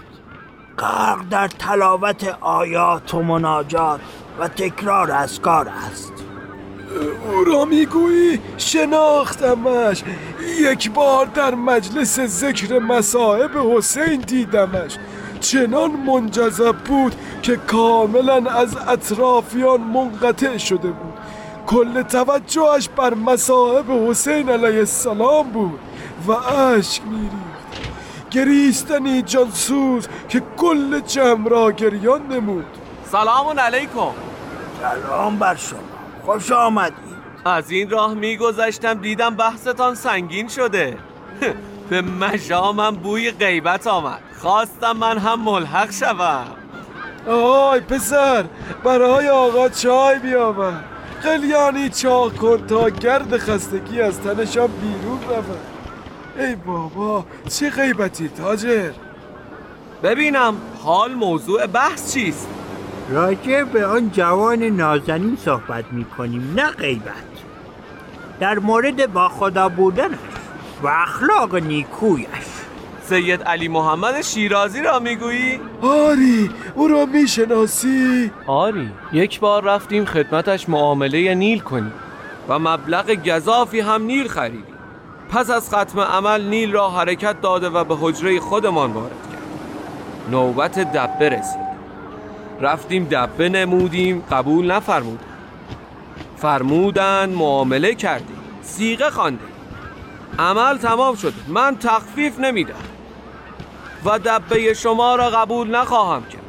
غرق 0.78 1.28
در 1.30 1.48
تلاوت 1.48 2.36
آیات 2.40 3.14
و 3.14 3.22
مناجات 3.22 4.00
و 4.38 4.48
تکرار 4.48 5.26
کار 5.42 5.68
است. 5.68 6.12
او 6.96 7.44
را 7.44 7.64
می‌گویی 7.64 8.40
شناختمش. 8.56 10.02
یک 10.60 10.90
بار 10.90 11.26
در 11.26 11.54
مجلس 11.54 12.20
ذکر 12.20 12.78
مصاحب 12.78 13.56
حسین 13.56 14.20
دیدمش. 14.20 14.98
چنان 15.40 15.90
منجذب 15.90 16.76
بود 16.76 17.14
که 17.42 17.56
کاملا 17.56 18.50
از 18.50 18.76
اطرافیان 18.88 19.80
منقطع 19.80 20.56
شده 20.56 20.88
بود. 20.88 21.14
کل 21.66 22.02
توجهش 22.02 22.88
بر 22.96 23.14
مصاحب 23.14 23.90
حسین 23.90 24.50
علیه 24.50 24.78
السلام 24.78 25.50
بود 25.50 25.78
و 26.28 26.32
اشک 26.32 27.02
میریخت. 27.04 27.36
گریستنی 28.30 29.22
جانسوز 29.22 30.08
که 30.28 30.42
کل 30.56 31.00
جمع 31.00 31.48
را 31.48 31.72
گریان 31.72 32.26
نمود. 32.26 32.66
سلام 33.12 33.60
علیکم. 33.60 34.12
سلام 34.80 35.38
بر 35.38 35.54
شما. 35.54 35.95
خوش 36.26 36.52
آمدید 36.52 37.16
از 37.44 37.70
این 37.70 37.90
راه 37.90 38.14
میگذشتم 38.14 38.94
دیدم 38.94 39.36
بحثتان 39.36 39.94
سنگین 39.94 40.48
شده. 40.48 40.98
به 41.90 42.02
مجامم 42.02 42.90
بوی 42.96 43.30
غیبت 43.30 43.86
آمد. 43.86 44.20
خواستم 44.38 44.92
من 44.92 45.18
هم 45.18 45.40
ملحق 45.40 45.90
شوم. 45.90 46.46
آی 47.28 47.80
پسر 47.80 48.44
برای 48.84 49.28
آقا 49.28 49.68
چای 49.68 50.18
بیاور. 50.18 50.84
قلیانی 51.22 51.88
چاق 51.88 52.36
کن 52.36 52.66
تا 52.66 52.90
گرد 52.90 53.36
خستگی 53.36 54.00
از 54.00 54.20
تنشان 54.20 54.66
بیرون 54.66 55.20
رود. 55.28 55.60
ای 56.38 56.54
بابا 56.54 57.24
چه 57.48 57.70
غیبتی 57.70 58.28
تاجر. 58.28 58.90
ببینم 60.02 60.54
حال 60.82 61.14
موضوع 61.14 61.66
بحث 61.66 62.14
چیست؟ 62.14 62.48
راجع 63.10 63.62
به 63.62 63.86
آن 63.86 64.10
جوان 64.10 64.62
نازنین 64.62 65.36
صحبت 65.44 65.84
می‌کنیم. 65.92 66.52
نه 66.56 66.70
غیبت. 66.70 67.12
در 68.40 68.58
مورد 68.58 69.12
با 69.12 69.28
خدا 69.28 69.68
بودنش 69.68 70.18
و 70.82 70.86
اخلاق 70.88 71.54
نیکویش. 71.56 72.26
سید 73.02 73.42
علی 73.42 73.68
محمد 73.68 74.20
شیرازی 74.20 74.82
را 74.82 74.98
می‌گویی؟ 74.98 75.60
آری 75.82 76.50
او 76.74 76.88
را 76.88 77.06
می‌شناسی؟ 77.06 78.30
آری 78.46 78.90
یک 79.12 79.40
بار 79.40 79.64
رفتیم 79.64 80.04
خدمتش 80.04 80.68
معامله 80.68 81.34
نیل 81.34 81.58
کنیم 81.58 81.92
و 82.48 82.58
مبلغ 82.58 83.10
گذافی 83.10 83.80
هم 83.80 84.02
نیل 84.02 84.28
خریدیم. 84.28 84.64
پس 85.30 85.50
از 85.50 85.74
ختم 85.74 86.00
عمل 86.00 86.42
نیل 86.42 86.72
را 86.72 86.90
حرکت 86.90 87.40
داده 87.40 87.68
و 87.68 87.84
به 87.84 87.96
حجره 88.00 88.40
خودمان 88.40 88.92
وارد 88.92 89.10
کرد. 89.10 90.30
نوبت 90.30 90.78
دبه 90.78 91.28
رسید. 91.28 91.65
رفتیم 92.60 93.04
دبه 93.04 93.48
نمودیم 93.48 94.24
قبول 94.30 94.70
نفرمود. 94.70 95.20
فرمودن 96.36 97.28
معامله 97.28 97.94
کردیم. 97.94 98.36
سیغه 98.62 99.10
خواندیم. 99.10 99.48
عمل 100.38 100.78
تمام 100.78 101.14
شد 101.14 101.32
من 101.48 101.76
تخفیف 101.76 102.38
نمیدم. 102.38 102.74
و 104.04 104.18
دبه 104.18 104.74
شما 104.74 105.16
را 105.16 105.30
قبول 105.30 105.76
نخواهم 105.76 106.22
کرد. 106.24 106.42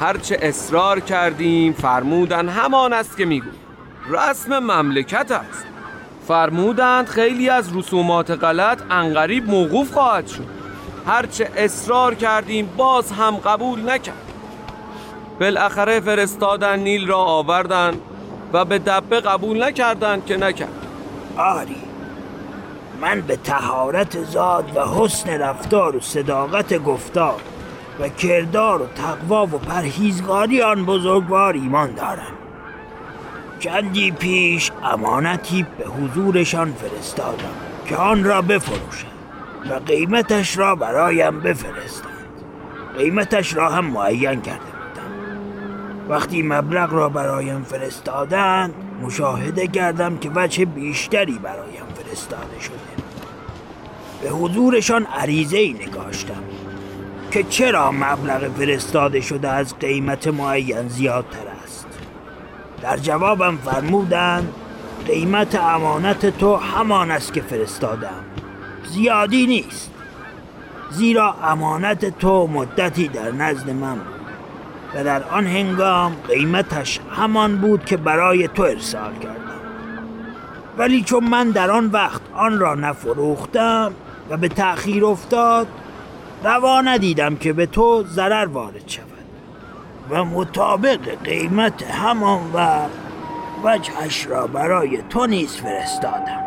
هرچه 0.00 0.38
اصرار 0.42 1.00
کردیم 1.00 1.72
فرمودن 1.72 2.48
همان 2.48 2.92
است 2.92 3.16
که 3.16 3.24
میگو. 3.24 3.50
رسم 4.08 4.58
مملکت 4.58 5.30
است. 5.30 5.66
فرمودند 6.28 7.06
خیلی 7.06 7.48
از 7.48 7.76
رسومات 7.76 8.30
غلط 8.30 8.82
انقریب 8.90 9.50
موقوف 9.50 9.92
خواهد 9.92 10.26
شد. 10.26 10.46
هرچه 11.06 11.50
اصرار 11.56 12.14
کردیم 12.14 12.68
باز 12.76 13.12
هم 13.12 13.36
قبول 13.36 13.90
نکرد. 13.90 14.25
بالاخره 15.40 16.00
فرستادن 16.00 16.78
نیل 16.78 17.08
را 17.08 17.18
آوردن 17.18 17.94
و 18.52 18.64
به 18.64 18.78
دبه 18.78 19.20
قبول 19.20 19.62
نکردند 19.62 20.26
که 20.26 20.36
نکرد. 20.36 20.86
آری. 21.36 21.76
من 23.00 23.20
به 23.20 23.36
تهارت 23.36 24.24
زاد 24.24 24.76
و 24.76 24.80
حسن 24.80 25.30
رفتار 25.30 25.96
و 25.96 26.00
صداقت 26.00 26.78
گفتار 26.78 27.40
و 28.00 28.08
کردار 28.08 28.82
و 28.82 28.86
تقوا 28.86 29.44
و 29.44 29.48
پرهیزگاری 29.48 30.62
آن 30.62 30.84
بزرگوار 30.84 31.54
ایمان 31.54 31.94
دارم. 31.94 32.32
چندی 33.58 34.10
پیش 34.10 34.70
امانتی 34.84 35.66
به 35.78 35.84
حضورشان 35.84 36.72
فرستادم 36.72 37.54
که 37.86 37.96
آن 37.96 38.24
را 38.24 38.42
بفروشند 38.42 39.10
و 39.70 39.74
قیمتش 39.74 40.58
را 40.58 40.74
برایم 40.74 41.40
بفرستند. 41.40 42.12
قیمتش 42.98 43.54
را 43.54 43.68
هم 43.68 43.84
معین 43.84 44.40
کرده 44.40 44.58
بودم 44.58 44.75
وقتی 46.08 46.42
مبلغ 46.42 46.92
را 46.92 47.08
برایم 47.08 47.62
فرستادند 47.62 48.74
مشاهده 49.02 49.66
کردم 49.66 50.18
که 50.18 50.30
وجه 50.34 50.64
بیشتری 50.64 51.38
برایم 51.38 51.86
فرستاده 51.94 52.60
شده. 52.60 52.76
به 54.22 54.28
حضورشان 54.28 55.04
عریضه 55.04 55.58
ای 55.58 55.72
نگاشتم 55.72 56.42
که 57.30 57.42
چرا 57.42 57.92
مبلغ 57.92 58.48
فرستاده 58.48 59.20
شده 59.20 59.48
از 59.48 59.78
قیمت 59.78 60.28
معین 60.28 60.88
زیادتر 60.88 61.48
است. 61.64 61.86
در 62.82 62.96
جوابم 62.96 63.56
فرمودند 63.56 64.52
قیمت 65.06 65.54
امانت 65.54 66.38
تو 66.38 66.56
همان 66.56 67.10
است 67.10 67.32
که 67.32 67.40
فرستادم. 67.40 68.24
زیادی 68.84 69.46
نیست 69.46 69.90
زیرا 70.90 71.32
امانت 71.32 72.18
تو 72.18 72.46
مدتی 72.46 73.08
در 73.08 73.30
نزد 73.30 73.70
من 73.70 73.94
بود. 73.94 74.15
و 74.96 75.04
در 75.04 75.22
آن 75.22 75.46
هنگام 75.46 76.16
قیمتش 76.28 77.00
همان 77.10 77.56
بود 77.56 77.84
که 77.84 77.96
برای 77.96 78.48
تو 78.48 78.62
ارسال 78.62 79.12
کردم. 79.22 79.36
ولی 80.78 81.02
چون 81.02 81.24
من 81.24 81.50
در 81.50 81.70
آن 81.70 81.86
وقت 81.86 82.20
آن 82.34 82.58
را 82.58 82.74
نفروختم 82.74 83.92
و 84.30 84.36
به 84.36 84.48
تأخیر 84.48 85.04
افتاد 85.04 85.66
روا 86.44 86.80
ندیدم 86.80 87.36
که 87.36 87.52
به 87.52 87.66
تو 87.66 88.04
ضرر 88.04 88.46
وارد 88.46 88.88
شود 88.88 89.06
و 90.10 90.24
مطابق 90.24 91.22
قیمت 91.24 91.82
همان 91.82 92.52
وقت 92.52 92.90
وجهش 93.64 94.26
را 94.26 94.46
برای 94.46 95.02
تو 95.10 95.26
نیز 95.26 95.56
فرستادم. 95.56 96.42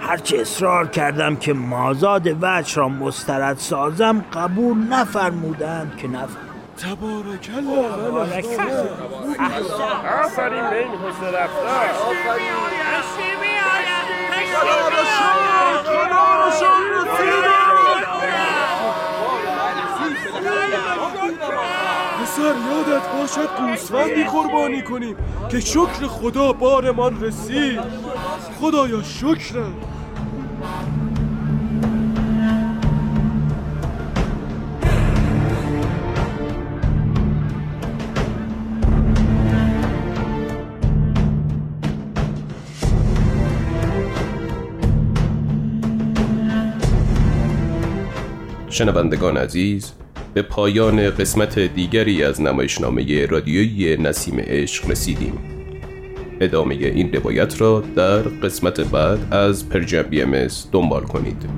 هرچه 0.00 0.38
اصرار 0.38 0.88
کردم 0.88 1.36
که 1.36 1.52
مازاد 1.52 2.26
وجه 2.42 2.74
را 2.76 2.88
مسترد 2.88 3.58
سازم 3.58 4.24
قبول 4.32 4.78
نفرمودند 4.78 5.96
که 5.96 6.08
نفرمودند. 6.08 6.53
تبارک 6.78 7.50
الله 7.56 7.92
آفرین 10.24 10.70
به 10.70 10.78
این 10.78 10.88
حسن 10.88 11.34
رفتار. 11.34 11.88
پسر 22.22 22.42
یادت 22.42 23.08
باشد 23.08 23.48
گوسفندی 23.58 24.24
قربانی 24.24 24.82
کنیم 24.82 25.16
که 25.50 25.60
شکر 25.60 26.06
خدا 26.08 26.52
بارمان 26.52 27.20
رسید. 27.22 27.80
خدایا 28.60 29.02
شکرم. 29.02 29.93
شنوندگان 48.74 49.36
عزیز 49.36 49.92
به 50.34 50.42
پایان 50.42 51.10
قسمت 51.10 51.58
دیگری 51.58 52.24
از 52.24 52.40
نمایشنامه 52.40 53.26
رادیویی 53.26 53.96
نسیم 53.96 54.34
عشق 54.38 54.90
رسیدیم. 54.90 55.38
ادامه 56.40 56.74
این 56.74 57.12
روایت 57.12 57.60
را 57.60 57.84
در 57.96 58.18
قسمت 58.18 58.80
بعد 58.80 59.34
از 59.34 59.68
پرژن 59.68 60.02
بی 60.02 60.24
دنبال 60.72 61.02
کنید. 61.02 61.48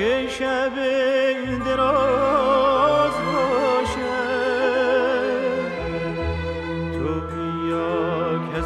که 0.00 0.28
شب 0.28 0.74
دراز 1.64 3.12
باشه. 3.32 4.16
تو 6.92 7.20
بیا 7.20 8.38
که 8.52 8.60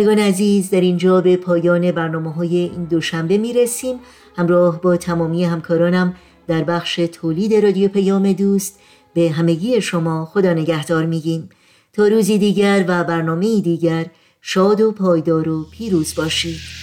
شنوندگان 0.00 0.26
عزیز 0.28 0.70
در 0.70 0.80
اینجا 0.80 1.20
به 1.20 1.36
پایان 1.36 1.92
برنامه 1.92 2.32
های 2.32 2.56
این 2.56 2.84
دوشنبه 2.84 3.38
می 3.38 3.52
رسیم 3.52 3.96
همراه 4.36 4.80
با 4.80 4.96
تمامی 4.96 5.44
همکارانم 5.44 6.14
در 6.46 6.64
بخش 6.64 6.96
تولید 6.96 7.54
رادیو 7.54 7.88
پیام 7.88 8.32
دوست 8.32 8.80
به 9.14 9.30
همگی 9.30 9.80
شما 9.80 10.24
خدا 10.24 10.52
نگهدار 10.52 11.06
میگیم. 11.06 11.48
تا 11.92 12.08
روزی 12.08 12.38
دیگر 12.38 12.84
و 12.88 13.04
برنامه 13.04 13.60
دیگر 13.60 14.06
شاد 14.40 14.80
و 14.80 14.92
پایدار 14.92 15.48
و 15.48 15.64
پیروز 15.70 16.14
باشید. 16.14 16.79